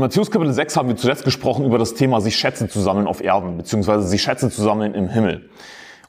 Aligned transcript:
In 0.00 0.04
Matthäus 0.04 0.30
Kapitel 0.30 0.54
6 0.54 0.78
haben 0.78 0.88
wir 0.88 0.96
zuletzt 0.96 1.26
gesprochen 1.26 1.66
über 1.66 1.76
das 1.76 1.92
Thema, 1.92 2.22
sich 2.22 2.34
Schätze 2.34 2.66
zu 2.68 2.80
sammeln 2.80 3.06
auf 3.06 3.22
Erden, 3.22 3.58
beziehungsweise 3.58 4.08
sich 4.08 4.22
Schätze 4.22 4.48
zu 4.48 4.62
sammeln 4.62 4.94
im 4.94 5.10
Himmel. 5.10 5.50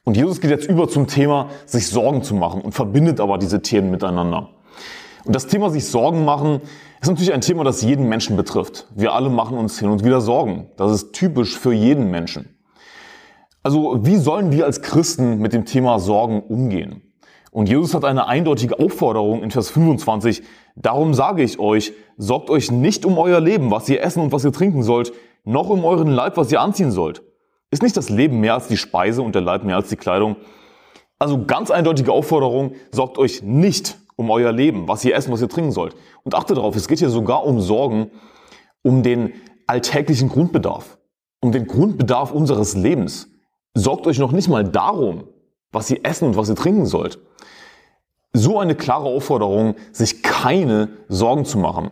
Und 0.05 0.15
Jesus 0.15 0.39
geht 0.39 0.49
jetzt 0.49 0.65
über 0.65 0.87
zum 0.87 1.07
Thema, 1.07 1.49
sich 1.65 1.89
Sorgen 1.89 2.23
zu 2.23 2.33
machen 2.33 2.61
und 2.61 2.71
verbindet 2.71 3.19
aber 3.19 3.37
diese 3.37 3.61
Themen 3.61 3.91
miteinander. 3.91 4.47
Und 5.25 5.35
das 5.35 5.47
Thema 5.47 5.69
sich 5.69 5.87
Sorgen 5.87 6.23
machen 6.23 6.61
ist 7.01 7.09
natürlich 7.09 7.33
ein 7.33 7.41
Thema, 7.41 7.65
das 7.65 7.81
jeden 7.81 8.07
Menschen 8.07 8.37
betrifft. 8.37 8.87
Wir 8.95 9.11
alle 9.11 9.29
machen 9.29 9.57
uns 9.57 9.77
hin 9.77 9.89
und 9.89 10.05
wieder 10.05 10.21
Sorgen. 10.21 10.69
Das 10.77 10.93
ist 10.93 11.11
typisch 11.11 11.59
für 11.59 11.73
jeden 11.73 12.09
Menschen. 12.09 12.57
Also 13.61 14.05
wie 14.05 14.15
sollen 14.15 14.53
wir 14.53 14.67
als 14.67 14.81
Christen 14.81 15.39
mit 15.39 15.51
dem 15.51 15.65
Thema 15.65 15.99
Sorgen 15.99 16.39
umgehen? 16.43 17.10
Und 17.51 17.67
Jesus 17.67 17.93
hat 17.93 18.05
eine 18.05 18.27
eindeutige 18.27 18.79
Aufforderung 18.79 19.43
in 19.43 19.51
Vers 19.51 19.69
25. 19.69 20.41
Darum 20.75 21.13
sage 21.13 21.43
ich 21.43 21.59
euch, 21.59 21.93
sorgt 22.17 22.49
euch 22.49 22.71
nicht 22.71 23.05
um 23.05 23.17
euer 23.17 23.41
Leben, 23.41 23.71
was 23.71 23.87
ihr 23.89 24.01
essen 24.01 24.23
und 24.23 24.31
was 24.31 24.45
ihr 24.45 24.53
trinken 24.53 24.83
sollt, 24.83 25.11
noch 25.43 25.69
um 25.69 25.83
euren 25.83 26.07
Leib, 26.07 26.37
was 26.37 26.51
ihr 26.51 26.61
anziehen 26.61 26.91
sollt. 26.91 27.21
Ist 27.69 27.83
nicht 27.83 27.97
das 27.97 28.09
Leben 28.09 28.39
mehr 28.39 28.53
als 28.53 28.67
die 28.67 28.77
Speise 28.77 29.21
und 29.21 29.35
der 29.35 29.41
Leib 29.41 29.63
mehr 29.63 29.75
als 29.75 29.89
die 29.89 29.97
Kleidung? 29.97 30.37
Also 31.19 31.45
ganz 31.45 31.71
eindeutige 31.71 32.13
Aufforderung, 32.13 32.73
sorgt 32.91 33.17
euch 33.17 33.43
nicht 33.43 33.97
um 34.15 34.29
euer 34.29 34.51
Leben, 34.51 34.87
was 34.87 35.03
ihr 35.03 35.13
essen, 35.13 35.31
was 35.31 35.41
ihr 35.41 35.49
trinken 35.49 35.71
sollt. 35.71 35.95
Und 36.23 36.35
achtet 36.35 36.57
darauf, 36.57 36.75
es 36.75 36.87
geht 36.87 36.99
hier 36.99 37.09
sogar 37.09 37.45
um 37.45 37.59
Sorgen, 37.59 38.11
um 38.81 39.03
den 39.03 39.33
alltäglichen 39.67 40.29
Grundbedarf, 40.29 40.97
um 41.41 41.51
den 41.51 41.67
Grundbedarf 41.67 42.31
unseres 42.31 42.75
Lebens 42.75 43.27
sorgt 43.73 44.07
euch 44.07 44.19
noch 44.19 44.31
nicht 44.31 44.49
mal 44.49 44.63
darum, 44.63 45.25
was 45.71 45.89
ihr 45.89 45.99
essen 46.03 46.29
und 46.29 46.37
was 46.37 46.49
ihr 46.49 46.55
trinken 46.55 46.85
sollt. 46.85 47.19
So 48.33 48.59
eine 48.59 48.75
klare 48.75 49.05
Aufforderung, 49.05 49.75
sich 49.91 50.23
keine 50.23 50.89
Sorgen 51.07 51.45
zu 51.45 51.57
machen. 51.57 51.91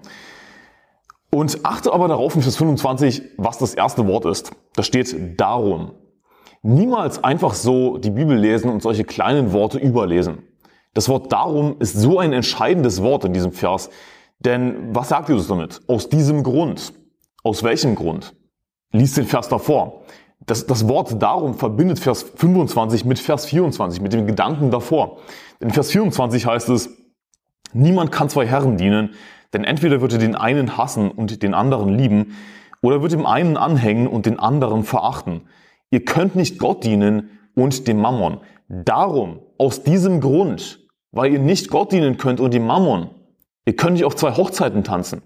Und 1.31 1.63
achte 1.63 1.93
aber 1.93 2.07
darauf 2.07 2.35
in 2.35 2.41
Vers 2.41 2.55
25, 2.55 3.21
was 3.38 3.57
das 3.57 3.73
erste 3.75 4.07
Wort 4.07 4.25
ist. 4.25 4.52
Da 4.75 4.84
steht 4.84 5.40
darum. 5.40 5.91
Niemals 6.62 7.23
einfach 7.23 7.54
so 7.54 7.98
die 7.98 8.10
Bibel 8.10 8.37
lesen 8.37 8.70
und 8.70 8.82
solche 8.82 9.04
kleinen 9.04 9.54
Worte 9.54 9.77
überlesen. 9.77 10.40
Das 10.93 11.07
Wort 11.07 11.32
darum 11.32 11.76
ist 11.79 11.93
so 11.93 12.20
ein 12.20 12.34
entscheidendes 12.34 13.04
Wort 13.04 13.26
in 13.26 13.34
diesem 13.34 13.51
Vers. 13.51 13.90
Denn 14.40 14.95
was 14.95 15.10
sagt 15.10 15.29
Jesus 15.29 15.48
damit? 15.48 15.82
Aus 15.87 16.10
diesem 16.10 16.43
Grund. 16.43 16.93
Aus 17.43 17.63
welchem 17.63 17.95
Grund? 17.95 18.35
Lies 18.91 19.13
den 19.13 19.26
Vers 19.26 19.49
davor. 19.49 20.04
Das, 20.45 20.65
das 20.65 20.87
Wort 20.87 21.21
darum 21.21 21.55
verbindet 21.55 21.99
Vers 21.99 22.23
25 22.35 23.05
mit 23.05 23.20
Vers 23.20 23.45
24, 23.45 24.01
mit 24.01 24.13
dem 24.13 24.26
Gedanken 24.26 24.71
davor. 24.71 25.18
In 25.59 25.71
Vers 25.71 25.91
24 25.91 26.45
heißt 26.45 26.70
es, 26.70 26.90
niemand 27.73 28.12
kann 28.12 28.29
zwei 28.29 28.45
Herren 28.45 28.77
dienen, 28.77 29.12
denn 29.54 29.63
entweder 29.63 30.01
wird 30.01 30.13
er 30.13 30.20
den 30.20 30.35
einen 30.35 30.77
hassen 30.77 31.12
und 31.12 31.43
den 31.43 31.54
anderen 31.54 31.90
lieben, 31.90 32.35
oder 32.82 33.01
wird 33.01 33.12
dem 33.12 33.26
einen 33.26 33.57
anhängen 33.57 34.07
und 34.07 34.26
den 34.26 34.40
anderen 34.40 34.84
verachten. 34.84 35.41
Ihr 35.91 36.05
könnt 36.05 36.35
nicht 36.35 36.60
Gott 36.60 36.84
dienen 36.84 37.40
und 37.55 37.87
dem 37.87 37.99
Mammon. 37.99 38.40
Darum, 38.70 39.40
aus 39.57 39.84
diesem 39.84 40.21
Grund, 40.21 40.79
weil 41.12 41.34
ihr 41.34 41.40
nicht 41.40 41.70
Gott 41.70 41.91
dienen 41.91 42.17
könnt 42.17 42.40
und 42.40 42.54
dem 42.54 42.65
Mammon, 42.65 43.10
ihr 43.65 43.76
könnt 43.76 43.93
nicht 43.93 44.05
auf 44.05 44.15
zwei 44.15 44.32
Hochzeiten 44.32 44.84
tanzen. 44.84 45.21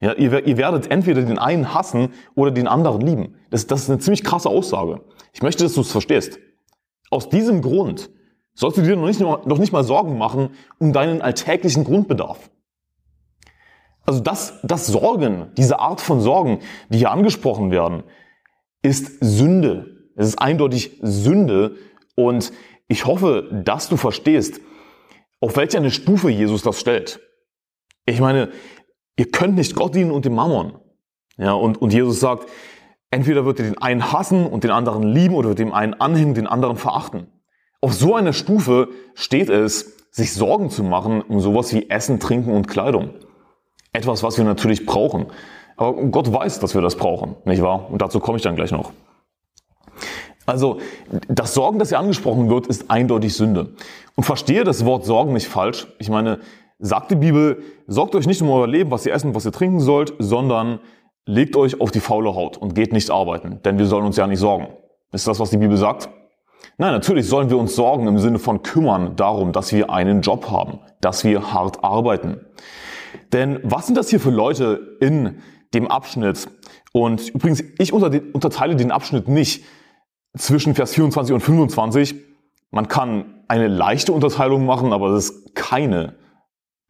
Ja, 0.00 0.14
ihr, 0.14 0.46
ihr 0.46 0.56
werdet 0.56 0.90
entweder 0.90 1.22
den 1.22 1.38
einen 1.38 1.74
hassen 1.74 2.12
oder 2.34 2.50
den 2.50 2.66
anderen 2.66 3.02
lieben. 3.02 3.36
Das, 3.50 3.66
das 3.66 3.82
ist 3.82 3.90
eine 3.90 3.98
ziemlich 3.98 4.24
krasse 4.24 4.48
Aussage. 4.48 5.02
Ich 5.32 5.42
möchte, 5.42 5.62
dass 5.62 5.74
du 5.74 5.82
es 5.82 5.92
verstehst. 5.92 6.38
Aus 7.10 7.28
diesem 7.28 7.60
Grund 7.60 8.10
sollst 8.54 8.78
du 8.78 8.82
dir 8.82 8.96
noch 8.96 9.06
nicht, 9.06 9.20
noch 9.20 9.58
nicht 9.58 9.72
mal 9.72 9.84
Sorgen 9.84 10.16
machen 10.16 10.50
um 10.78 10.92
deinen 10.92 11.20
alltäglichen 11.20 11.84
Grundbedarf. 11.84 12.50
Also 14.04 14.20
das, 14.20 14.58
das 14.62 14.86
Sorgen, 14.86 15.52
diese 15.56 15.78
Art 15.78 16.00
von 16.00 16.20
Sorgen, 16.20 16.60
die 16.88 16.98
hier 16.98 17.10
angesprochen 17.10 17.70
werden, 17.70 18.02
ist 18.82 19.18
Sünde. 19.20 20.08
Es 20.16 20.28
ist 20.28 20.40
eindeutig 20.40 20.98
Sünde 21.02 21.76
und 22.16 22.52
ich 22.88 23.06
hoffe, 23.06 23.62
dass 23.64 23.88
du 23.88 23.96
verstehst, 23.96 24.60
auf 25.40 25.56
welche 25.56 25.78
eine 25.78 25.90
Stufe 25.90 26.30
Jesus 26.30 26.62
das 26.62 26.80
stellt. 26.80 27.20
Ich 28.04 28.20
meine, 28.20 28.50
ihr 29.20 29.30
könnt 29.30 29.54
nicht 29.54 29.74
Gott 29.74 29.94
dienen 29.94 30.12
und 30.12 30.24
dem 30.24 30.34
Mammon. 30.34 30.72
Ja, 31.36 31.52
und, 31.52 31.76
und 31.82 31.92
Jesus 31.92 32.20
sagt, 32.20 32.48
entweder 33.10 33.44
wird 33.44 33.58
ihr 33.58 33.66
den 33.66 33.76
einen 33.76 34.12
hassen 34.12 34.46
und 34.46 34.64
den 34.64 34.70
anderen 34.70 35.02
lieben 35.02 35.34
oder 35.34 35.50
wird 35.50 35.58
dem 35.58 35.74
einen 35.74 35.92
anhängen, 35.92 36.32
den 36.32 36.46
anderen 36.46 36.78
verachten. 36.78 37.26
Auf 37.82 37.92
so 37.92 38.14
einer 38.14 38.32
Stufe 38.32 38.88
steht 39.12 39.50
es, 39.50 40.08
sich 40.10 40.32
Sorgen 40.32 40.70
zu 40.70 40.82
machen 40.82 41.20
um 41.20 41.38
sowas 41.40 41.74
wie 41.74 41.90
Essen, 41.90 42.18
Trinken 42.18 42.54
und 42.54 42.66
Kleidung. 42.66 43.10
Etwas, 43.92 44.22
was 44.22 44.38
wir 44.38 44.44
natürlich 44.46 44.86
brauchen. 44.86 45.26
Aber 45.76 45.92
Gott 46.04 46.32
weiß, 46.32 46.58
dass 46.60 46.74
wir 46.74 46.80
das 46.80 46.96
brauchen, 46.96 47.36
nicht 47.44 47.60
wahr? 47.60 47.90
Und 47.90 48.00
dazu 48.00 48.20
komme 48.20 48.38
ich 48.38 48.42
dann 48.42 48.56
gleich 48.56 48.70
noch. 48.70 48.90
Also, 50.46 50.80
das 51.28 51.52
Sorgen, 51.52 51.78
das 51.78 51.90
hier 51.90 51.98
angesprochen 51.98 52.48
wird, 52.48 52.66
ist 52.68 52.90
eindeutig 52.90 53.34
Sünde. 53.34 53.74
Und 54.14 54.24
verstehe 54.24 54.64
das 54.64 54.86
Wort 54.86 55.04
Sorgen 55.04 55.34
nicht 55.34 55.46
falsch. 55.46 55.86
Ich 55.98 56.08
meine, 56.08 56.40
sagt 56.80 57.10
die 57.10 57.16
Bibel, 57.16 57.62
sorgt 57.86 58.14
euch 58.14 58.26
nicht 58.26 58.42
um 58.42 58.50
euer 58.50 58.66
Leben, 58.66 58.90
was 58.90 59.06
ihr 59.06 59.12
essen, 59.12 59.34
was 59.34 59.44
ihr 59.44 59.52
trinken 59.52 59.80
sollt, 59.80 60.14
sondern 60.18 60.80
legt 61.26 61.54
euch 61.56 61.80
auf 61.80 61.90
die 61.90 62.00
faule 62.00 62.34
Haut 62.34 62.56
und 62.56 62.74
geht 62.74 62.92
nicht 62.92 63.10
arbeiten, 63.10 63.60
denn 63.64 63.78
wir 63.78 63.86
sollen 63.86 64.06
uns 64.06 64.16
ja 64.16 64.26
nicht 64.26 64.40
sorgen. 64.40 64.68
Ist 65.12 65.26
das, 65.26 65.38
was 65.38 65.50
die 65.50 65.58
Bibel 65.58 65.76
sagt? 65.76 66.08
Nein, 66.78 66.92
natürlich 66.92 67.28
sollen 67.28 67.50
wir 67.50 67.58
uns 67.58 67.74
sorgen 67.74 68.06
im 68.06 68.18
Sinne 68.18 68.38
von 68.38 68.62
kümmern 68.62 69.16
darum, 69.16 69.52
dass 69.52 69.72
wir 69.72 69.90
einen 69.90 70.22
Job 70.22 70.50
haben, 70.50 70.80
dass 71.00 71.24
wir 71.24 71.52
hart 71.52 71.84
arbeiten. 71.84 72.40
Denn 73.32 73.60
was 73.62 73.86
sind 73.86 73.96
das 73.96 74.08
hier 74.08 74.20
für 74.20 74.30
Leute 74.30 74.96
in 75.00 75.40
dem 75.74 75.88
Abschnitt? 75.88 76.48
Und 76.92 77.28
übrigens, 77.28 77.62
ich 77.78 77.92
unterteile 77.92 78.76
den 78.76 78.90
Abschnitt 78.90 79.28
nicht 79.28 79.64
zwischen 80.36 80.74
Vers 80.74 80.94
24 80.94 81.34
und 81.34 81.40
25. 81.40 82.14
Man 82.70 82.88
kann 82.88 83.42
eine 83.48 83.68
leichte 83.68 84.12
Unterteilung 84.12 84.64
machen, 84.64 84.92
aber 84.92 85.10
das 85.10 85.26
ist 85.26 85.54
keine 85.54 86.14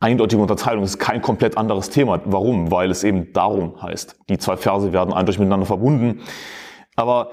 eindeutige 0.01 0.41
Unterteilung. 0.41 0.83
Ist 0.83 0.99
kein 0.99 1.23
komplett 1.23 1.57
anderes 1.57 1.91
Thema. 1.91 2.21
Warum? 2.25 2.71
Weil 2.71 2.91
es 2.91 3.05
eben 3.05 3.33
darum 3.33 3.81
heißt. 3.81 4.17
Die 4.29 4.39
zwei 4.39 4.57
Verse 4.57 4.93
werden 4.93 5.13
eindeutig 5.13 5.39
miteinander 5.39 5.67
verbunden. 5.67 6.23
Aber 6.97 7.31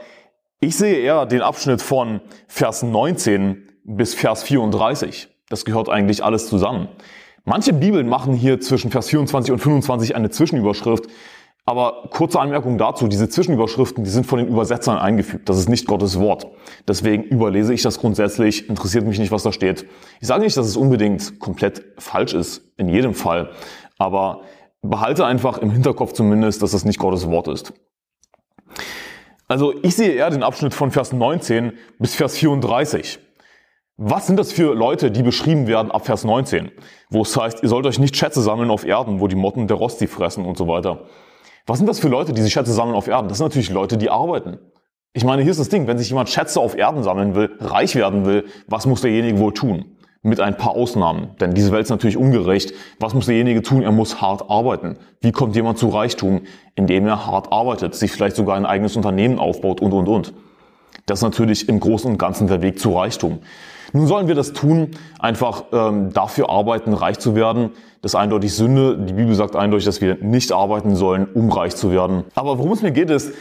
ich 0.60 0.76
sehe 0.76 1.00
eher 1.00 1.26
den 1.26 1.42
Abschnitt 1.42 1.82
von 1.82 2.22
Vers 2.48 2.84
19 2.84 3.68
bis 3.84 4.14
Vers 4.14 4.44
34. 4.44 5.30
Das 5.50 5.66
gehört 5.66 5.90
eigentlich 5.90 6.24
alles 6.24 6.48
zusammen. 6.48 6.90
Manche 7.46 7.72
Bibeln 7.72 8.10
machen 8.10 8.34
hier 8.34 8.60
zwischen 8.60 8.92
Vers 8.92 9.08
24 9.08 9.54
und 9.54 9.60
25 9.60 10.16
eine 10.16 10.30
Zwischenüberschrift. 10.30 11.06
Aber 11.68 12.08
kurze 12.12 12.40
Anmerkung 12.40 12.78
dazu, 12.78 13.10
diese 13.10 13.28
Zwischenüberschriften, 13.28 14.06
die 14.06 14.10
sind 14.10 14.26
von 14.26 14.40
den 14.40 14.48
Übersetzern 14.48 14.98
eingefügt. 14.98 15.50
Das 15.50 15.58
ist 15.58 15.68
nicht 15.68 15.86
Gottes 15.86 16.18
Wort. 16.18 16.48
Deswegen 16.88 17.24
überlese 17.24 17.74
ich 17.74 17.82
das 17.82 18.00
grundsätzlich, 18.00 18.70
interessiert 18.70 19.06
mich 19.06 19.20
nicht, 19.20 19.34
was 19.34 19.44
da 19.44 19.52
steht. 19.52 19.86
Ich 20.22 20.28
sage 20.30 20.46
nicht, 20.46 20.56
dass 20.56 20.66
es 20.66 20.78
unbedingt 20.78 21.42
komplett 21.42 21.84
falsch 21.98 22.34
ist, 22.34 22.62
in 22.78 22.88
jedem 22.88 23.14
Fall. 23.14 23.50
Aber 23.98 24.44
behalte 24.82 25.26
einfach 25.26 25.58
im 25.58 25.70
Hinterkopf 25.70 26.14
zumindest, 26.14 26.64
dass 26.64 26.72
es 26.72 26.86
nicht 26.86 27.00
Gottes 27.00 27.30
Wort 27.30 27.50
ist. 27.50 27.74
Also 29.50 29.74
ich 29.84 29.94
sehe 29.94 30.14
eher 30.14 30.30
den 30.30 30.44
Abschnitt 30.44 30.74
von 30.74 30.92
Vers 30.92 31.12
19 31.12 31.74
bis 32.00 32.16
Vers 32.16 32.38
34. 32.38 33.20
Was 33.98 34.26
sind 34.26 34.40
das 34.40 34.54
für 34.54 34.74
Leute, 34.74 35.12
die 35.12 35.22
beschrieben 35.22 35.68
werden 35.68 35.92
ab 35.92 36.06
Vers 36.06 36.24
19? 36.24 36.72
Wo 37.10 37.24
es 37.24 37.36
heißt, 37.36 37.62
ihr 37.62 37.68
sollt 37.68 37.86
euch 37.86 38.00
nicht 38.00 38.16
Schätze 38.16 38.42
sammeln 38.42 38.72
auf 38.72 38.86
Erden, 38.86 39.20
wo 39.20 39.28
die 39.28 39.36
Motten 39.36 39.68
der 39.68 39.76
Rost 39.76 40.00
die 40.00 40.08
fressen 40.08 40.46
und 40.46 40.58
so 40.58 40.70
weiter. 40.70 41.08
Was 41.68 41.80
sind 41.80 41.88
das 41.88 42.00
für 42.00 42.08
Leute, 42.08 42.32
die 42.32 42.42
sich 42.42 42.54
Schätze 42.54 42.72
sammeln 42.72 42.96
auf 42.96 43.10
Erden? 43.10 43.28
Das 43.28 43.40
sind 43.40 43.46
natürlich 43.46 43.70
Leute, 43.70 43.98
die 43.98 44.10
arbeiten. 44.10 44.58
Ich 45.12 45.26
meine, 45.26 45.42
hier 45.42 45.52
ist 45.52 45.60
das 45.60 45.68
Ding, 45.68 45.86
wenn 45.86 45.98
sich 45.98 46.08
jemand 46.08 46.30
Schätze 46.30 46.62
auf 46.62 46.78
Erden 46.78 47.04
sammeln 47.04 47.36
will, 47.36 47.52
reich 47.60 47.96
werden 47.96 48.26
will, 48.26 48.46
was 48.68 48.86
muss 48.86 49.02
derjenige 49.02 49.38
wohl 49.38 49.54
tun? 49.54 49.98
Mit 50.22 50.40
ein 50.40 50.56
paar 50.56 50.72
Ausnahmen. 50.72 51.36
Denn 51.42 51.54
diese 51.54 51.74
Welt 51.74 51.84
ist 51.84 51.90
natürlich 51.90 52.16
ungerecht. 52.16 52.74
Was 53.00 53.14
muss 53.14 53.26
derjenige 53.26 53.62
tun? 53.62 53.84
Er 53.84 53.92
muss 53.92 54.22
hart 54.22 54.50
arbeiten. 54.50 54.98
Wie 55.20 55.34
kommt 55.34 55.58
jemand 55.58 55.78
zu 55.78 55.90
Reichtum? 55.90 56.42
Indem 56.76 57.06
er 57.06 57.28
hart 57.28 57.52
arbeitet, 57.52 57.96
sich 57.96 58.12
vielleicht 58.12 58.38
sogar 58.38 58.56
ein 58.56 58.66
eigenes 58.66 58.96
Unternehmen 58.96 59.38
aufbaut 59.38 59.82
und, 59.82 59.92
und, 59.92 60.08
und. 60.08 60.34
Das 61.06 61.20
ist 61.20 61.24
natürlich 61.24 61.68
im 61.68 61.82
Großen 61.82 62.10
und 62.10 62.18
Ganzen 62.18 62.48
der 62.48 62.62
Weg 62.62 62.80
zu 62.80 62.94
Reichtum. 62.94 63.40
Nun 63.94 64.08
sollen 64.08 64.28
wir 64.28 64.36
das 64.36 64.54
tun, 64.54 64.92
einfach 65.20 65.66
ähm, 65.72 66.12
dafür 66.14 66.50
arbeiten, 66.50 66.94
reich 66.94 67.20
zu 67.20 67.36
werden. 67.36 67.72
Das 68.02 68.12
ist 68.12 68.16
eindeutig 68.16 68.54
Sünde. 68.54 68.98
Die 68.98 69.14
Bibel 69.14 69.34
sagt 69.36 69.56
eindeutig, 69.56 69.86
dass 69.86 70.02
wir 70.02 70.16
nicht 70.16 70.52
arbeiten 70.52 70.96
sollen, 70.96 71.28
um 71.34 71.52
reich 71.52 71.76
zu 71.76 71.92
werden. 71.92 72.26
Aber 72.36 72.58
worum 72.58 72.72
es 72.72 72.82
mir 72.82 72.92
geht, 72.92 73.10
ist, 73.10 73.34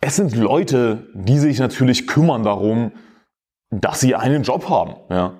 es 0.00 0.16
sind 0.16 0.36
Leute, 0.36 1.08
die 1.14 1.38
sich 1.38 1.58
natürlich 1.58 2.06
kümmern 2.06 2.44
darum, 2.44 2.92
dass 3.70 4.00
sie 4.00 4.14
einen 4.14 4.42
Job 4.42 4.68
haben. 4.68 4.94
Ja. 5.10 5.34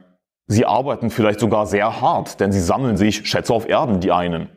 Sie 0.46 0.64
arbeiten 0.64 1.10
vielleicht 1.10 1.40
sogar 1.40 1.66
sehr 1.66 2.00
hart, 2.00 2.40
denn 2.40 2.52
sie 2.52 2.60
sammeln 2.60 2.96
sich 2.96 3.28
Schätze 3.28 3.52
auf 3.52 3.68
Erden, 3.68 4.00
die 4.00 4.12
einen, 4.12 4.48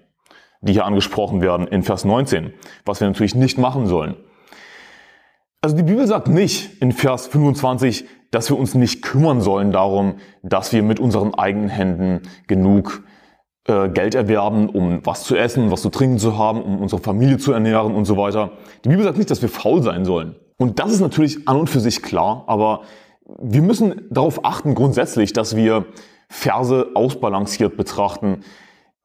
die 0.61 0.73
hier 0.73 0.85
angesprochen 0.85 1.41
werden 1.41 1.67
in 1.67 1.83
Vers 1.83 2.05
19, 2.05 2.53
was 2.85 3.01
wir 3.01 3.07
natürlich 3.07 3.35
nicht 3.35 3.57
machen 3.57 3.87
sollen. 3.87 4.15
Also 5.61 5.75
die 5.75 5.83
Bibel 5.83 6.07
sagt 6.07 6.27
nicht 6.27 6.81
in 6.81 6.91
Vers 6.91 7.27
25, 7.27 8.05
dass 8.31 8.49
wir 8.49 8.57
uns 8.57 8.73
nicht 8.75 9.01
kümmern 9.01 9.41
sollen 9.41 9.71
darum, 9.71 10.15
dass 10.41 10.73
wir 10.73 10.83
mit 10.83 10.99
unseren 10.99 11.33
eigenen 11.33 11.69
Händen 11.69 12.21
genug 12.47 13.03
äh, 13.67 13.89
Geld 13.89 14.15
erwerben, 14.15 14.69
um 14.69 15.05
was 15.05 15.23
zu 15.23 15.35
essen, 15.35 15.69
was 15.69 15.81
zu 15.81 15.89
trinken 15.89 16.17
zu 16.17 16.37
haben, 16.37 16.63
um 16.63 16.81
unsere 16.81 17.01
Familie 17.01 17.37
zu 17.37 17.51
ernähren 17.51 17.93
und 17.93 18.05
so 18.05 18.17
weiter. 18.17 18.53
Die 18.83 18.89
Bibel 18.89 19.03
sagt 19.03 19.17
nicht, 19.17 19.29
dass 19.29 19.41
wir 19.41 19.49
faul 19.49 19.83
sein 19.83 20.05
sollen. 20.05 20.35
Und 20.57 20.79
das 20.79 20.91
ist 20.91 21.01
natürlich 21.01 21.47
an 21.47 21.57
und 21.57 21.69
für 21.69 21.79
sich 21.79 22.01
klar, 22.01 22.43
aber 22.47 22.81
wir 23.39 23.61
müssen 23.61 24.01
darauf 24.09 24.45
achten 24.45 24.75
grundsätzlich, 24.75 25.33
dass 25.33 25.55
wir 25.55 25.85
Verse 26.29 26.87
ausbalanciert 26.93 27.77
betrachten 27.77 28.41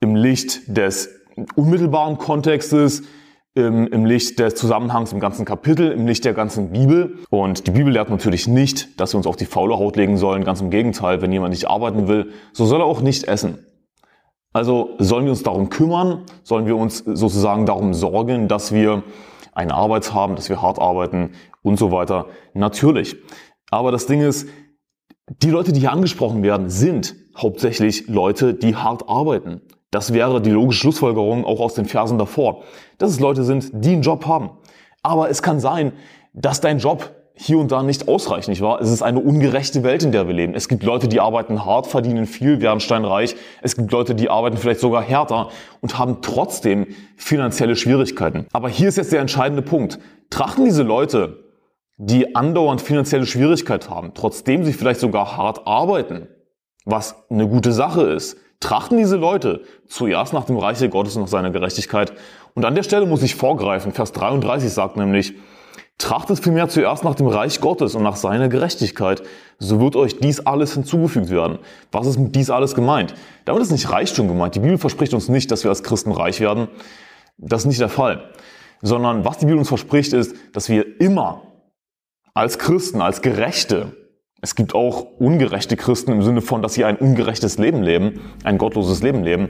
im 0.00 0.14
Licht 0.14 0.76
des 0.76 1.10
unmittelbaren 1.54 2.18
Kontextes, 2.18 3.02
im, 3.56 3.86
im 3.86 4.04
Licht 4.04 4.38
des 4.38 4.54
Zusammenhangs 4.54 5.12
im 5.12 5.18
ganzen 5.18 5.46
Kapitel, 5.46 5.90
im 5.90 6.06
Licht 6.06 6.24
der 6.26 6.34
ganzen 6.34 6.70
Bibel. 6.72 7.18
Und 7.30 7.66
die 7.66 7.70
Bibel 7.70 7.92
lehrt 7.92 8.10
natürlich 8.10 8.46
nicht, 8.46 9.00
dass 9.00 9.14
wir 9.14 9.18
uns 9.18 9.26
auf 9.26 9.36
die 9.36 9.46
faule 9.46 9.78
Haut 9.78 9.96
legen 9.96 10.18
sollen. 10.18 10.44
Ganz 10.44 10.60
im 10.60 10.70
Gegenteil, 10.70 11.22
wenn 11.22 11.32
jemand 11.32 11.52
nicht 11.52 11.68
arbeiten 11.68 12.06
will, 12.06 12.32
so 12.52 12.66
soll 12.66 12.80
er 12.80 12.86
auch 12.86 13.00
nicht 13.00 13.24
essen. 13.24 13.66
Also 14.52 14.90
sollen 14.98 15.24
wir 15.24 15.32
uns 15.32 15.42
darum 15.42 15.70
kümmern, 15.70 16.22
sollen 16.42 16.66
wir 16.66 16.76
uns 16.76 16.98
sozusagen 16.98 17.66
darum 17.66 17.94
sorgen, 17.94 18.46
dass 18.46 18.72
wir 18.72 19.02
eine 19.52 19.74
Arbeit 19.74 20.12
haben, 20.12 20.36
dass 20.36 20.50
wir 20.50 20.60
hart 20.60 20.78
arbeiten 20.78 21.32
und 21.62 21.78
so 21.78 21.90
weiter. 21.90 22.26
Natürlich. 22.52 23.16
Aber 23.70 23.90
das 23.90 24.06
Ding 24.06 24.20
ist, 24.20 24.48
die 25.28 25.50
Leute, 25.50 25.72
die 25.72 25.80
hier 25.80 25.92
angesprochen 25.92 26.42
werden, 26.42 26.68
sind 26.68 27.16
hauptsächlich 27.36 28.06
Leute, 28.06 28.54
die 28.54 28.76
hart 28.76 29.08
arbeiten. 29.08 29.62
Das 29.96 30.12
wäre 30.12 30.42
die 30.42 30.50
logische 30.50 30.80
Schlussfolgerung 30.80 31.46
auch 31.46 31.58
aus 31.58 31.72
den 31.72 31.86
Versen 31.86 32.18
davor. 32.18 32.64
Dass 32.98 33.12
es 33.12 33.18
Leute 33.18 33.44
sind, 33.44 33.70
die 33.72 33.94
einen 33.94 34.02
Job 34.02 34.26
haben. 34.26 34.50
Aber 35.02 35.30
es 35.30 35.40
kann 35.40 35.58
sein, 35.58 35.92
dass 36.34 36.60
dein 36.60 36.80
Job 36.80 37.14
hier 37.32 37.56
und 37.58 37.72
da 37.72 37.82
nicht 37.82 38.06
ausreicht, 38.06 38.46
nicht 38.48 38.60
wahr? 38.60 38.78
Es 38.78 38.90
ist 38.90 39.00
eine 39.00 39.20
ungerechte 39.20 39.84
Welt, 39.84 40.02
in 40.02 40.12
der 40.12 40.26
wir 40.26 40.34
leben. 40.34 40.52
Es 40.52 40.68
gibt 40.68 40.82
Leute, 40.82 41.08
die 41.08 41.18
arbeiten 41.18 41.64
hart, 41.64 41.86
verdienen 41.86 42.26
viel, 42.26 42.60
werden 42.60 42.80
steinreich. 42.80 43.36
Es 43.62 43.74
gibt 43.74 43.90
Leute, 43.90 44.14
die 44.14 44.28
arbeiten 44.28 44.58
vielleicht 44.58 44.80
sogar 44.80 45.02
härter 45.02 45.48
und 45.80 45.98
haben 45.98 46.18
trotzdem 46.20 46.88
finanzielle 47.16 47.74
Schwierigkeiten. 47.74 48.44
Aber 48.52 48.68
hier 48.68 48.90
ist 48.90 48.98
jetzt 48.98 49.12
der 49.12 49.22
entscheidende 49.22 49.62
Punkt. 49.62 49.98
Trachten 50.28 50.66
diese 50.66 50.82
Leute, 50.82 51.42
die 51.96 52.36
andauernd 52.36 52.82
finanzielle 52.82 53.24
Schwierigkeiten 53.24 53.88
haben, 53.88 54.12
trotzdem 54.12 54.62
sie 54.62 54.74
vielleicht 54.74 55.00
sogar 55.00 55.38
hart 55.38 55.66
arbeiten, 55.66 56.28
was 56.84 57.24
eine 57.30 57.48
gute 57.48 57.72
Sache 57.72 58.02
ist, 58.02 58.36
trachten 58.60 58.98
diese 58.98 59.16
Leute 59.16 59.62
zuerst 59.86 60.32
nach 60.32 60.44
dem 60.44 60.56
Reiche 60.56 60.88
Gottes 60.88 61.16
und 61.16 61.22
nach 61.22 61.28
seiner 61.28 61.50
Gerechtigkeit. 61.50 62.12
Und 62.54 62.64
an 62.64 62.74
der 62.74 62.82
Stelle 62.82 63.06
muss 63.06 63.22
ich 63.22 63.34
vorgreifen. 63.34 63.92
Vers 63.92 64.12
33 64.12 64.72
sagt 64.72 64.96
nämlich, 64.96 65.34
Trachtet 65.98 66.40
vielmehr 66.40 66.68
zuerst 66.68 67.04
nach 67.04 67.14
dem 67.14 67.26
Reich 67.26 67.58
Gottes 67.62 67.94
und 67.94 68.02
nach 68.02 68.16
seiner 68.16 68.50
Gerechtigkeit, 68.50 69.22
so 69.58 69.80
wird 69.80 69.96
euch 69.96 70.18
dies 70.18 70.40
alles 70.40 70.74
hinzugefügt 70.74 71.30
werden. 71.30 71.58
Was 71.90 72.06
ist 72.06 72.18
mit 72.18 72.34
dies 72.34 72.50
alles 72.50 72.74
gemeint? 72.74 73.14
Damit 73.46 73.62
ist 73.62 73.70
nicht 73.70 73.90
Reichtum 73.90 74.28
gemeint. 74.28 74.54
Die 74.54 74.60
Bibel 74.60 74.76
verspricht 74.76 75.14
uns 75.14 75.30
nicht, 75.30 75.50
dass 75.50 75.64
wir 75.64 75.70
als 75.70 75.82
Christen 75.82 76.12
reich 76.12 76.38
werden. 76.40 76.68
Das 77.38 77.62
ist 77.62 77.66
nicht 77.66 77.80
der 77.80 77.88
Fall. 77.88 78.30
Sondern 78.82 79.24
was 79.24 79.38
die 79.38 79.46
Bibel 79.46 79.58
uns 79.58 79.68
verspricht, 79.68 80.12
ist, 80.12 80.36
dass 80.52 80.68
wir 80.68 81.00
immer 81.00 81.40
als 82.34 82.58
Christen, 82.58 83.00
als 83.00 83.22
Gerechte, 83.22 83.96
es 84.42 84.54
gibt 84.54 84.74
auch 84.74 85.06
ungerechte 85.18 85.76
Christen 85.76 86.12
im 86.12 86.22
Sinne 86.22 86.40
von, 86.40 86.62
dass 86.62 86.74
sie 86.74 86.84
ein 86.84 86.96
ungerechtes 86.96 87.58
Leben 87.58 87.82
leben, 87.82 88.20
ein 88.44 88.58
gottloses 88.58 89.02
Leben 89.02 89.24
leben. 89.24 89.48